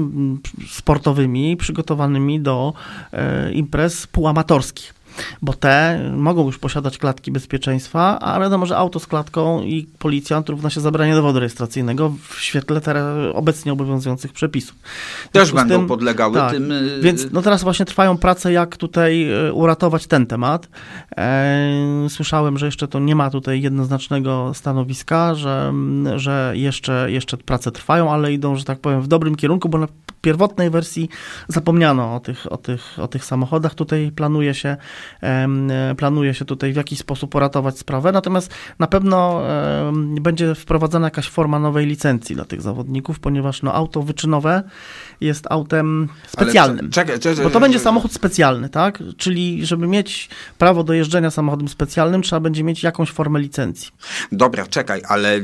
sportowymi 0.68 1.56
przygotowanymi 1.56 2.40
do 2.40 2.72
e, 3.12 3.52
imprez 3.52 4.06
półamatorskich 4.06 4.97
bo 5.42 5.52
te 5.52 6.00
mogą 6.16 6.46
już 6.46 6.58
posiadać 6.58 6.98
klatki 6.98 7.32
bezpieczeństwa, 7.32 8.18
ale 8.18 8.44
wiadomo, 8.44 8.66
że 8.66 8.76
auto 8.76 9.00
z 9.00 9.06
klatką 9.06 9.62
i 9.62 9.86
policjant 9.98 10.48
równa 10.48 10.70
się 10.70 10.80
zabranie 10.80 11.14
dowodu 11.14 11.38
rejestracyjnego 11.38 12.12
w 12.28 12.40
świetle 12.40 12.80
obecnie 13.34 13.72
obowiązujących 13.72 14.32
przepisów. 14.32 14.76
Też 15.32 15.52
będą 15.52 15.78
tym- 15.78 15.86
podlegały 15.86 16.34
tak, 16.34 16.52
tym. 16.52 16.72
y, 16.72 17.00
Więc 17.02 17.26
no 17.32 17.42
teraz 17.42 17.62
właśnie 17.62 17.86
trwają 17.86 18.18
prace, 18.18 18.52
jak 18.52 18.76
tutaj 18.76 19.32
e, 19.32 19.52
uratować 19.52 20.06
ten 20.06 20.26
temat. 20.26 20.68
E, 21.16 21.68
Słyszałem, 22.08 22.58
że 22.58 22.66
jeszcze 22.66 22.88
to 22.88 22.98
nie 22.98 23.14
ma 23.14 23.30
tutaj 23.30 23.62
jednoznacznego 23.62 24.52
stanowiska, 24.54 25.34
że, 25.34 25.72
że 26.16 26.52
jeszcze, 26.56 27.06
jeszcze 27.10 27.36
prace 27.36 27.72
trwają, 27.72 28.12
ale 28.12 28.32
idą, 28.32 28.56
że 28.56 28.64
tak 28.64 28.78
powiem, 28.80 29.02
w 29.02 29.08
dobrym 29.08 29.34
kierunku, 29.36 29.68
bo 29.68 29.78
na 29.78 29.88
pierwotnej 30.28 30.70
wersji 30.70 31.08
zapomniano 31.48 32.14
o 32.14 32.20
tych, 32.20 32.52
o 32.52 32.56
tych, 32.56 32.98
o 32.98 33.08
tych 33.08 33.24
samochodach. 33.24 33.74
Tutaj 33.74 34.12
planuje 34.12 34.54
się, 34.54 34.76
planuje 35.96 36.34
się 36.34 36.44
tutaj 36.44 36.72
w 36.72 36.76
jakiś 36.76 36.98
sposób 36.98 37.34
uratować 37.34 37.78
sprawę, 37.78 38.12
natomiast 38.12 38.54
na 38.78 38.86
pewno 38.86 39.42
będzie 40.20 40.54
wprowadzana 40.54 41.06
jakaś 41.06 41.28
forma 41.28 41.58
nowej 41.58 41.86
licencji 41.86 42.34
dla 42.36 42.44
tych 42.44 42.62
zawodników, 42.62 43.20
ponieważ 43.20 43.62
no, 43.62 43.74
auto 43.74 44.02
wyczynowe 44.02 44.62
jest 45.20 45.46
autem 45.50 46.08
specjalnym. 46.26 46.90
Czekaj, 46.90 47.18
czekaj, 47.20 47.44
Bo 47.44 47.50
to 47.50 47.60
będzie 47.60 47.78
samochód 47.78 48.12
specjalny, 48.12 48.68
tak? 48.68 49.02
Czyli 49.16 49.66
żeby 49.66 49.86
mieć 49.86 50.28
prawo 50.58 50.84
do 50.84 50.92
jeżdżenia 50.92 51.30
samochodem 51.30 51.68
specjalnym, 51.68 52.22
trzeba 52.22 52.40
będzie 52.40 52.64
mieć 52.64 52.82
jakąś 52.82 53.10
formę 53.10 53.40
licencji. 53.40 53.90
Dobra, 54.32 54.66
czekaj, 54.66 55.02
ale 55.08 55.40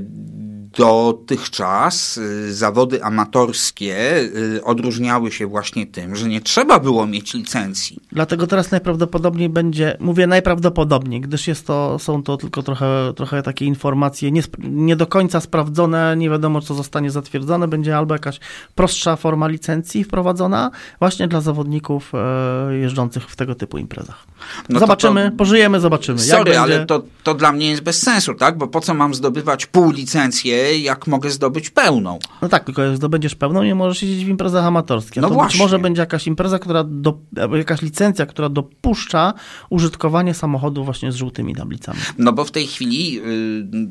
dotychczas 0.76 2.16
y, 2.16 2.54
zawody 2.54 3.04
amatorskie 3.04 4.20
y, 4.56 4.64
odróżniały 4.64 5.32
się 5.32 5.46
właśnie 5.46 5.86
tym, 5.86 6.16
że 6.16 6.28
nie 6.28 6.40
trzeba 6.40 6.80
było 6.80 7.06
mieć 7.06 7.34
licencji. 7.34 8.00
Dlatego 8.12 8.46
teraz 8.46 8.70
najprawdopodobniej 8.70 9.48
będzie, 9.48 9.96
mówię 10.00 10.26
najprawdopodobniej, 10.26 11.20
gdyż 11.20 11.48
jest 11.48 11.66
to, 11.66 11.98
są 11.98 12.22
to 12.22 12.36
tylko 12.36 12.62
trochę, 12.62 13.12
trochę 13.16 13.42
takie 13.42 13.64
informacje 13.64 14.30
nie, 14.32 14.42
nie 14.58 14.96
do 14.96 15.06
końca 15.06 15.40
sprawdzone, 15.40 16.14
nie 16.16 16.30
wiadomo 16.30 16.60
co 16.60 16.74
zostanie 16.74 17.10
zatwierdzone, 17.10 17.68
będzie 17.68 17.96
albo 17.96 18.14
jakaś 18.14 18.40
prostsza 18.74 19.16
forma 19.16 19.48
licencji 19.48 20.04
wprowadzona 20.04 20.70
właśnie 20.98 21.28
dla 21.28 21.40
zawodników 21.40 22.12
e, 22.14 22.74
jeżdżących 22.76 23.30
w 23.30 23.36
tego 23.36 23.54
typu 23.54 23.78
imprezach. 23.78 24.26
No 24.68 24.74
to 24.74 24.80
zobaczymy, 24.80 25.30
to- 25.30 25.36
pożyjemy, 25.36 25.80
zobaczymy. 25.80 26.18
Sorry, 26.18 26.58
ale 26.58 26.86
to, 26.86 27.02
to 27.22 27.34
dla 27.34 27.52
mnie 27.52 27.70
jest 27.70 27.82
bez 27.82 28.02
sensu, 28.02 28.34
tak? 28.34 28.58
Bo 28.58 28.66
po 28.66 28.80
co 28.80 28.94
mam 28.94 29.14
zdobywać 29.14 29.66
pół 29.66 29.90
licencję, 29.90 30.63
jak 30.72 31.06
mogę 31.06 31.30
zdobyć 31.30 31.70
pełną? 31.70 32.18
No 32.42 32.48
tak, 32.48 32.64
tylko 32.64 32.82
jak 32.82 32.96
zdobędziesz 32.96 33.34
pełną, 33.34 33.62
nie 33.62 33.74
możesz 33.74 33.98
siedzieć 33.98 34.24
w 34.24 34.28
imprezach 34.28 34.64
amatorskich. 34.64 35.22
No 35.22 35.28
to 35.28 35.34
właśnie. 35.34 35.52
być 35.52 35.60
może 35.60 35.78
będzie 35.78 36.00
jakaś 36.00 36.26
impreza, 36.26 36.58
która 36.58 36.84
do, 36.84 37.18
albo 37.40 37.56
jakaś 37.56 37.82
licencja, 37.82 38.26
która 38.26 38.48
dopuszcza 38.48 39.34
użytkowanie 39.70 40.34
samochodu 40.34 40.84
właśnie 40.84 41.12
z 41.12 41.14
żółtymi 41.14 41.54
tablicami. 41.54 41.98
No 42.18 42.32
bo 42.32 42.44
w 42.44 42.50
tej 42.50 42.66
chwili 42.66 43.20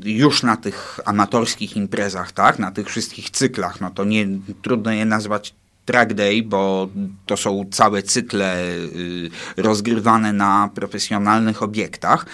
y, 0.04 0.10
już 0.10 0.42
na 0.42 0.56
tych 0.56 1.00
amatorskich 1.04 1.76
imprezach, 1.76 2.32
tak, 2.32 2.58
na 2.58 2.70
tych 2.70 2.88
wszystkich 2.88 3.30
cyklach, 3.30 3.80
no 3.80 3.90
to 3.90 4.04
nie 4.04 4.26
trudno 4.62 4.90
je 4.92 5.04
nazwać 5.04 5.54
track 5.84 6.14
day, 6.14 6.42
bo 6.42 6.88
to 7.26 7.36
są 7.36 7.64
całe 7.70 8.02
cykle 8.02 8.64
y, 8.66 9.30
rozgrywane 9.56 10.32
na 10.32 10.70
profesjonalnych 10.74 11.62
obiektach, 11.62 12.26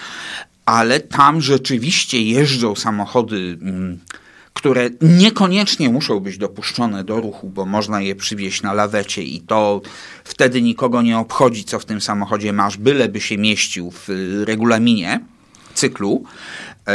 ale 0.65 0.99
tam 0.99 1.41
rzeczywiście 1.41 2.21
jeżdżą 2.21 2.75
samochody 2.75 3.57
mm, 3.61 3.99
które 4.53 4.89
niekoniecznie 5.01 5.89
muszą 5.89 6.19
być 6.19 6.37
dopuszczone 6.37 7.03
do 7.03 7.21
ruchu, 7.21 7.49
bo 7.49 7.65
można 7.65 8.01
je 8.01 8.15
przywieźć 8.15 8.61
na 8.61 8.73
lawecie 8.73 9.23
i 9.23 9.41
to 9.41 9.81
wtedy 10.23 10.61
nikogo 10.61 11.01
nie 11.01 11.17
obchodzi, 11.17 11.63
co 11.63 11.79
w 11.79 11.85
tym 11.85 12.01
samochodzie 12.01 12.53
masz, 12.53 12.77
byleby 12.77 13.21
się 13.21 13.37
mieścił 13.37 13.91
w 13.91 14.09
y, 14.09 14.45
regulaminie 14.45 15.19
cyklu. 15.73 16.23
E, 16.85 16.93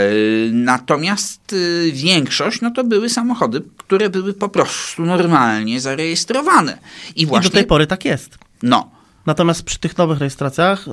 Natomiast 0.53 1.53
y, 1.53 1.91
większość 1.93 2.61
no 2.61 2.71
to 2.71 2.85
były 2.85 3.09
samochody, 3.09 3.63
które 3.77 4.11
były 4.11 4.35
po 4.35 4.49
prostu 4.49 5.03
normalnie 5.03 5.81
zarejestrowane. 5.81 6.79
I 7.17 7.23
I 7.23 7.27
właśnie 7.27 7.51
do 7.51 7.55
tej 7.55 7.65
pory 7.67 7.87
tak 7.87 8.05
jest. 8.05 8.39
no, 8.63 8.91
Natomiast 9.27 9.63
przy 9.63 9.79
tych 9.79 9.99
nowych 9.99 10.19
rejestracjach 10.19 10.89
e, 10.89 10.93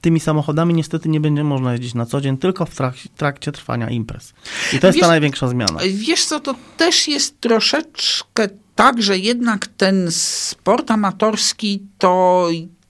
tymi 0.00 0.20
samochodami 0.20 0.74
niestety 0.74 1.08
nie 1.08 1.20
będzie 1.20 1.44
można 1.44 1.72
jeździć 1.72 1.94
na 1.94 2.06
co 2.06 2.20
dzień, 2.20 2.38
tylko 2.38 2.66
w 2.66 2.74
trak 2.74 2.94
trakcie 3.16 3.52
trwania 3.52 3.90
imprez. 3.90 4.32
I 4.72 4.78
to 4.78 4.86
jest 4.86 4.96
Wiesz- 4.96 5.02
ta 5.02 5.08
największa 5.08 5.48
zmiana. 5.48 5.80
Wiesz 5.94 6.24
co, 6.24 6.40
to 6.40 6.54
też 6.76 7.08
jest 7.08 7.40
troszeczkę 7.40 8.48
tak, 8.74 9.02
że 9.02 9.18
jednak 9.18 9.66
ten 9.66 10.06
sport 10.10 10.90
amatorski 10.90 11.82
to 11.98 12.48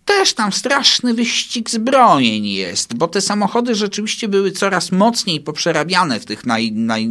też 0.09 0.35
tam 0.35 0.53
straszny 0.53 1.14
wyścig 1.14 1.71
zbrojeń 1.71 2.47
jest, 2.47 2.97
bo 2.97 3.09
te 3.09 3.21
samochody 3.21 3.75
rzeczywiście 3.75 4.29
były 4.29 4.53
coraz 4.53 4.92
mocniej 4.92 5.40
poprzerabiane 5.40 6.21
w 6.21 6.25
tych 6.25 6.47
naj, 6.47 6.73
naj, 6.73 7.09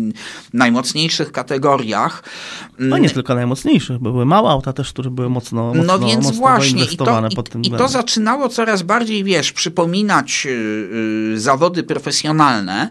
najmocniejszych 0.53 1.31
kategoriach. 1.31 2.23
No 2.79 2.97
nie 2.97 3.09
tylko 3.09 3.35
najmocniejszych, 3.35 3.99
bo 3.99 4.11
były 4.11 4.25
małe 4.25 4.49
auta 4.49 4.73
też, 4.73 4.89
które 4.89 5.09
były 5.09 5.29
mocno, 5.29 5.73
mocno, 5.73 5.83
No 5.83 5.99
więc 6.07 6.25
mocno 6.25 6.39
właśnie, 6.39 6.85
i 6.85 6.97
to, 6.97 7.21
i, 7.61 7.67
i 7.67 7.71
to 7.71 7.87
zaczynało 7.87 8.49
coraz 8.49 8.81
bardziej, 8.81 9.23
wiesz, 9.23 9.51
przypominać 9.51 10.45
y, 10.45 10.49
y, 11.33 11.39
zawody 11.39 11.83
profesjonalne. 11.83 12.89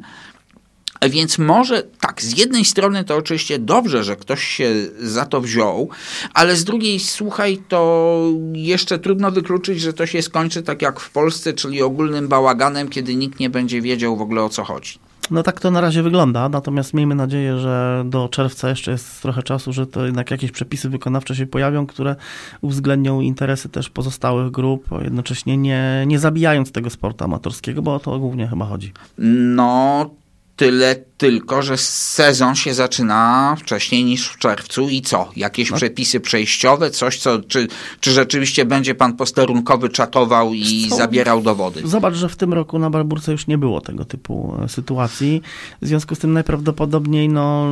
Więc 1.11 1.39
może 1.39 1.83
tak, 2.01 2.23
z 2.23 2.39
jednej 2.39 2.65
strony 2.65 3.05
to 3.05 3.17
oczywiście 3.17 3.59
dobrze, 3.59 4.05
że 4.05 4.17
ktoś 4.17 4.45
się 4.45 4.75
za 4.99 5.27
to 5.27 5.41
wziął, 5.41 5.89
ale 6.35 6.57
z 6.57 6.65
drugiej, 6.65 7.01
słuchaj, 7.01 7.59
to 7.69 8.23
jeszcze 8.53 8.99
trudno 8.99 9.31
wykluczyć, 9.31 9.81
że 9.81 9.93
to 9.93 10.07
się 10.07 10.23
skończy 10.23 10.63
tak 10.63 10.83
jak 10.83 11.01
w 11.01 11.11
Polsce, 11.11 11.53
czyli 11.53 11.83
ogólnym 11.83 12.29
bałaganem, 12.29 12.89
kiedy 12.89 13.17
nikt 13.17 13.41
nie 13.41 13.51
będzie 13.51 13.83
wiedział 13.83 14.17
w 14.17 14.23
ogóle 14.23 14.43
o 14.43 14.49
co 14.49 14.65
chodzi. 14.65 14.99
No 15.31 15.43
tak 15.43 15.61
to 15.61 15.71
na 15.71 15.81
razie 15.81 16.03
wygląda, 16.03 16.49
natomiast 16.49 16.95
miejmy 16.95 17.15
nadzieję, 17.15 17.59
że 17.59 18.05
do 18.07 18.29
czerwca 18.29 18.69
jeszcze 18.69 18.91
jest 18.91 19.23
trochę 19.23 19.43
czasu, 19.43 19.73
że 19.73 19.87
to 19.87 20.07
jednak 20.07 20.31
jakieś 20.31 20.51
przepisy 20.51 20.89
wykonawcze 20.89 21.37
się 21.37 21.47
pojawią, 21.47 21.87
które 21.87 22.17
uwzględnią 22.61 23.21
interesy 23.21 23.69
też 23.69 23.91
pozostałych 23.91 24.51
grup, 24.51 24.89
jednocześnie 25.03 25.57
nie, 25.57 26.05
nie 26.07 26.19
zabijając 26.19 26.73
tego 26.73 26.91
sportu 26.91 27.25
amatorskiego, 27.25 27.83
bo 27.83 27.95
o 27.95 27.99
to 27.99 28.19
głównie 28.19 28.49
chyba 28.49 28.67
chodzi. 28.67 28.93
No, 29.19 30.11
tyle 30.57 30.97
tylko, 31.19 31.62
że 31.62 31.77
sezon 31.77 32.55
się 32.55 32.75
zaczyna 32.75 33.57
wcześniej 33.59 34.05
niż 34.05 34.29
w 34.29 34.38
czerwcu 34.38 34.88
i 34.88 35.03
co? 35.03 35.29
Jakieś 35.37 35.71
No. 35.71 35.77
przepisy 35.77 36.21
przejściowe, 36.21 36.90
coś 36.90 37.19
co, 37.19 37.38
czy, 37.38 37.69
czy 38.01 38.12
rzeczywiście 38.12 38.64
będzie 38.64 38.95
pan 38.95 39.16
posterunkowy 39.16 39.88
czatował 39.88 40.55
i 40.55 40.87
Co? 40.90 40.97
zabierał 40.97 41.40
dowody? 41.42 41.81
Zobacz, 41.85 42.14
że 42.14 42.29
w 42.29 42.37
tym 42.37 42.53
roku 42.53 42.79
na 42.79 42.90
Barburce 42.90 43.33
już 43.33 43.47
nie 43.47 43.59
było 43.59 43.81
tego 43.81 44.05
typu 44.05 44.57
e, 44.64 44.69
sytuacji. 44.69 45.42
W 45.83 45.87
związku 45.87 46.14
z 46.14 46.19
tym 46.19 46.33
najprawdopodobniej 46.33 47.29
no, 47.29 47.66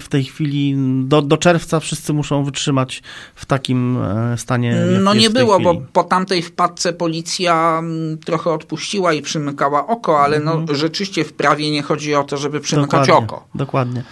w 0.00 0.08
tej 0.08 0.24
chwili 0.24 0.74
do, 1.04 1.22
do 1.22 1.36
czerwca 1.36 1.80
wszyscy 1.80 2.12
muszą 2.12 2.44
wytrzymać 2.44 3.02
w 3.34 3.46
takim 3.46 3.96
e, 4.02 4.38
stanie. 4.38 4.76
No 5.00 5.14
nie 5.14 5.30
było, 5.30 5.60
bo 5.60 5.70
chwili. 5.70 5.86
po 5.92 6.04
tamtej 6.04 6.42
wpadce 6.42 6.92
policja 6.92 7.76
mm, 7.78 8.18
trochę 8.18 8.50
odpuściła 8.50 9.12
i 9.12 9.22
przymykała 9.22 9.86
oko, 9.86 10.20
ale 10.20 10.40
no 10.40 10.64
rzeczywiście 10.72 11.24
w 11.24 11.32
prawie 11.32 11.70
nie 11.70 11.82
chodzi 11.82 12.15
o 12.18 12.24
to, 12.24 12.36
żeby 12.36 12.60
przymykać. 12.60 13.06
Dokładnie, 13.06 13.34
oko. 13.34 13.44
Dokładnie. 13.54 14.02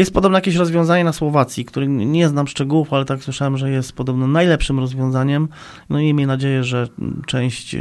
Jest 0.00 0.14
podobno 0.14 0.38
jakieś 0.38 0.54
rozwiązanie 0.54 1.04
na 1.04 1.12
Słowacji, 1.12 1.64
które 1.64 1.86
nie 1.86 2.28
znam 2.28 2.48
szczegółów, 2.48 2.92
ale 2.92 3.04
tak 3.04 3.22
słyszałem, 3.22 3.56
że 3.56 3.70
jest 3.70 3.92
podobno 3.92 4.26
najlepszym 4.26 4.78
rozwiązaniem. 4.78 5.48
No 5.90 6.00
i 6.00 6.02
miejmy 6.02 6.26
nadzieję, 6.26 6.64
że 6.64 6.88
część 7.26 7.74
e, 7.74 7.78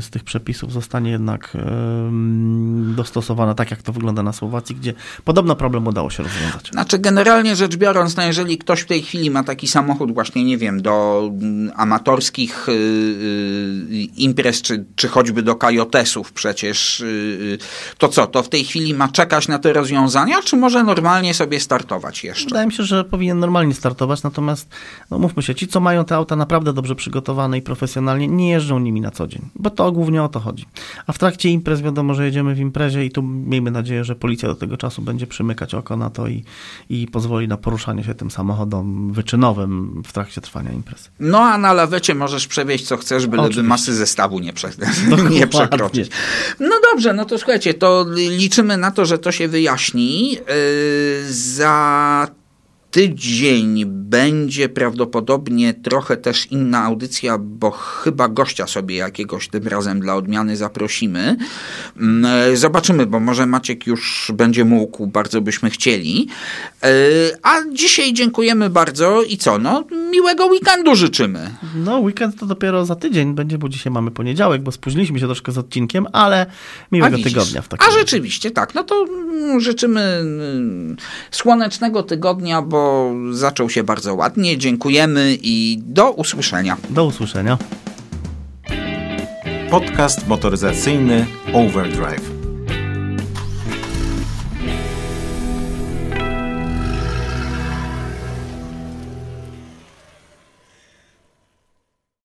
z 0.00 0.10
tych 0.10 0.24
przepisów 0.24 0.72
zostanie 0.72 1.10
jednak 1.10 1.52
em, 1.54 2.94
dostosowana 2.96 3.54
tak, 3.54 3.70
jak 3.70 3.82
to 3.82 3.92
wygląda 3.92 4.22
na 4.22 4.32
Słowacji, 4.32 4.76
gdzie 4.76 4.94
podobno 5.24 5.56
problem 5.56 5.86
udało 5.86 6.10
się 6.10 6.22
rozwiązać. 6.22 6.70
Znaczy, 6.72 6.98
generalnie 6.98 7.56
rzecz 7.56 7.76
biorąc, 7.76 8.16
no 8.16 8.22
jeżeli 8.22 8.58
ktoś 8.58 8.80
w 8.80 8.86
tej 8.86 9.02
chwili 9.02 9.30
ma 9.30 9.44
taki 9.44 9.68
samochód, 9.68 10.14
właśnie 10.14 10.44
nie 10.44 10.58
wiem, 10.58 10.82
do 10.82 11.22
mm, 11.32 11.72
amatorskich 11.76 12.68
y, 12.68 12.72
y, 12.72 14.08
imprez, 14.16 14.62
czy, 14.62 14.84
czy 14.96 15.08
choćby 15.08 15.42
do 15.42 15.54
kajotesów 15.54 16.32
przecież, 16.32 17.00
y, 17.00 17.58
to 17.98 18.08
co, 18.08 18.26
to 18.26 18.42
w 18.42 18.48
tej 18.48 18.64
chwili 18.64 18.94
ma 18.94 19.08
czekać 19.08 19.48
na 19.48 19.58
te 19.58 19.72
rozwiązania, 19.72 20.42
czy 20.42 20.56
może 20.56 20.84
normalnie 20.84 21.34
sobie 21.34 21.61
startować 21.62 22.24
jeszcze. 22.24 22.44
Wydaje 22.44 22.66
mi 22.66 22.72
się, 22.72 22.82
że 22.82 23.04
powinien 23.04 23.38
normalnie 23.38 23.74
startować, 23.74 24.22
natomiast 24.22 24.68
no 25.10 25.18
mówmy 25.18 25.42
się, 25.42 25.54
ci, 25.54 25.68
co 25.68 25.80
mają 25.80 26.04
te 26.04 26.14
auta 26.14 26.36
naprawdę 26.36 26.72
dobrze 26.72 26.94
przygotowane 26.94 27.58
i 27.58 27.62
profesjonalnie, 27.62 28.28
nie 28.28 28.50
jeżdżą 28.50 28.78
nimi 28.78 29.00
na 29.00 29.10
co 29.10 29.26
dzień, 29.26 29.42
bo 29.54 29.70
to 29.70 29.92
głównie 29.92 30.22
o 30.22 30.28
to 30.28 30.40
chodzi. 30.40 30.66
A 31.06 31.12
w 31.12 31.18
trakcie 31.18 31.48
imprez 31.48 31.82
wiadomo, 31.82 32.14
że 32.14 32.24
jedziemy 32.24 32.54
w 32.54 32.58
imprezie 32.58 33.04
i 33.04 33.10
tu 33.10 33.22
miejmy 33.22 33.70
nadzieję, 33.70 34.04
że 34.04 34.14
policja 34.14 34.48
do 34.48 34.54
tego 34.54 34.76
czasu 34.76 35.02
będzie 35.02 35.26
przymykać 35.26 35.74
oko 35.74 35.96
na 35.96 36.10
to 36.10 36.28
i, 36.28 36.44
i 36.88 37.06
pozwoli 37.06 37.48
na 37.48 37.56
poruszanie 37.56 38.04
się 38.04 38.14
tym 38.14 38.30
samochodom 38.30 39.12
wyczynowym 39.12 40.02
w 40.06 40.12
trakcie 40.12 40.40
trwania 40.40 40.72
imprez. 40.72 41.10
No 41.20 41.40
a 41.40 41.58
na 41.58 41.72
lawecie 41.72 42.14
możesz 42.14 42.46
przewieźć 42.46 42.86
co 42.86 42.96
chcesz, 42.96 43.26
byleby 43.26 43.48
Oczywiście. 43.48 43.68
masy 43.68 43.94
zestawu 43.94 44.38
nie, 44.38 44.52
prze, 44.52 44.70
nie 45.30 45.46
przekroczyć. 45.46 46.10
No 46.60 46.74
dobrze, 46.92 47.12
no 47.12 47.24
to 47.24 47.38
słuchajcie, 47.38 47.74
to 47.74 48.06
liczymy 48.16 48.76
na 48.76 48.90
to, 48.90 49.06
że 49.06 49.18
to 49.18 49.32
się 49.32 49.48
wyjaśni. 49.48 50.32
Yy, 50.32 50.38
za 51.42 52.41
tydzień 52.92 53.84
będzie 53.86 54.68
prawdopodobnie 54.68 55.74
trochę 55.74 56.16
też 56.16 56.46
inna 56.46 56.84
audycja, 56.84 57.38
bo 57.38 57.70
chyba 57.70 58.28
gościa 58.28 58.66
sobie 58.66 58.96
jakiegoś 58.96 59.48
tym 59.48 59.68
razem 59.68 60.00
dla 60.00 60.14
odmiany 60.14 60.56
zaprosimy. 60.56 61.36
Mm, 61.96 62.56
Zobaczymy, 62.56 63.06
bo 63.06 63.20
może 63.20 63.46
Maciek 63.46 63.86
już 63.86 64.32
będzie 64.34 64.64
mógł, 64.64 65.06
bardzo 65.06 65.40
byśmy 65.40 65.70
chcieli. 65.70 66.28
Yy, 66.82 66.88
A 67.42 67.54
dzisiaj 67.72 68.12
dziękujemy 68.12 68.70
bardzo 68.70 69.22
i 69.22 69.36
co? 69.36 69.58
No, 69.58 69.84
miłego 70.10 70.46
weekendu 70.46 70.94
życzymy. 70.94 71.50
No, 71.76 71.98
weekend 71.98 72.38
to 72.40 72.46
dopiero 72.46 72.84
za 72.84 72.96
tydzień 72.96 73.34
będzie, 73.34 73.58
bo 73.58 73.68
dzisiaj 73.68 73.92
mamy 73.92 74.10
poniedziałek, 74.10 74.62
bo 74.62 74.72
spóźniliśmy 74.72 75.20
się 75.20 75.26
troszkę 75.26 75.52
z 75.52 75.58
odcinkiem, 75.58 76.06
ale 76.12 76.46
miłego 76.92 77.18
tygodnia 77.18 77.62
w 77.62 77.68
takim 77.68 77.88
A 77.88 77.90
rzeczywiście, 77.90 78.50
tak. 78.50 78.74
No 78.74 78.84
to 78.84 79.06
mm, 79.08 79.60
życzymy 79.60 80.00
mm, 80.00 80.96
słonecznego 81.30 82.02
tygodnia, 82.02 82.62
bo 82.82 83.12
zaczął 83.30 83.70
się 83.70 83.82
bardzo 83.84 84.14
ładnie. 84.14 84.58
Dziękujemy 84.58 85.36
i 85.42 85.78
do 85.86 86.10
usłyszenia. 86.10 86.76
Do 86.90 87.04
usłyszenia. 87.04 87.58
Podcast 89.70 90.28
motoryzacyjny 90.28 91.26
Overdrive. 91.52 92.41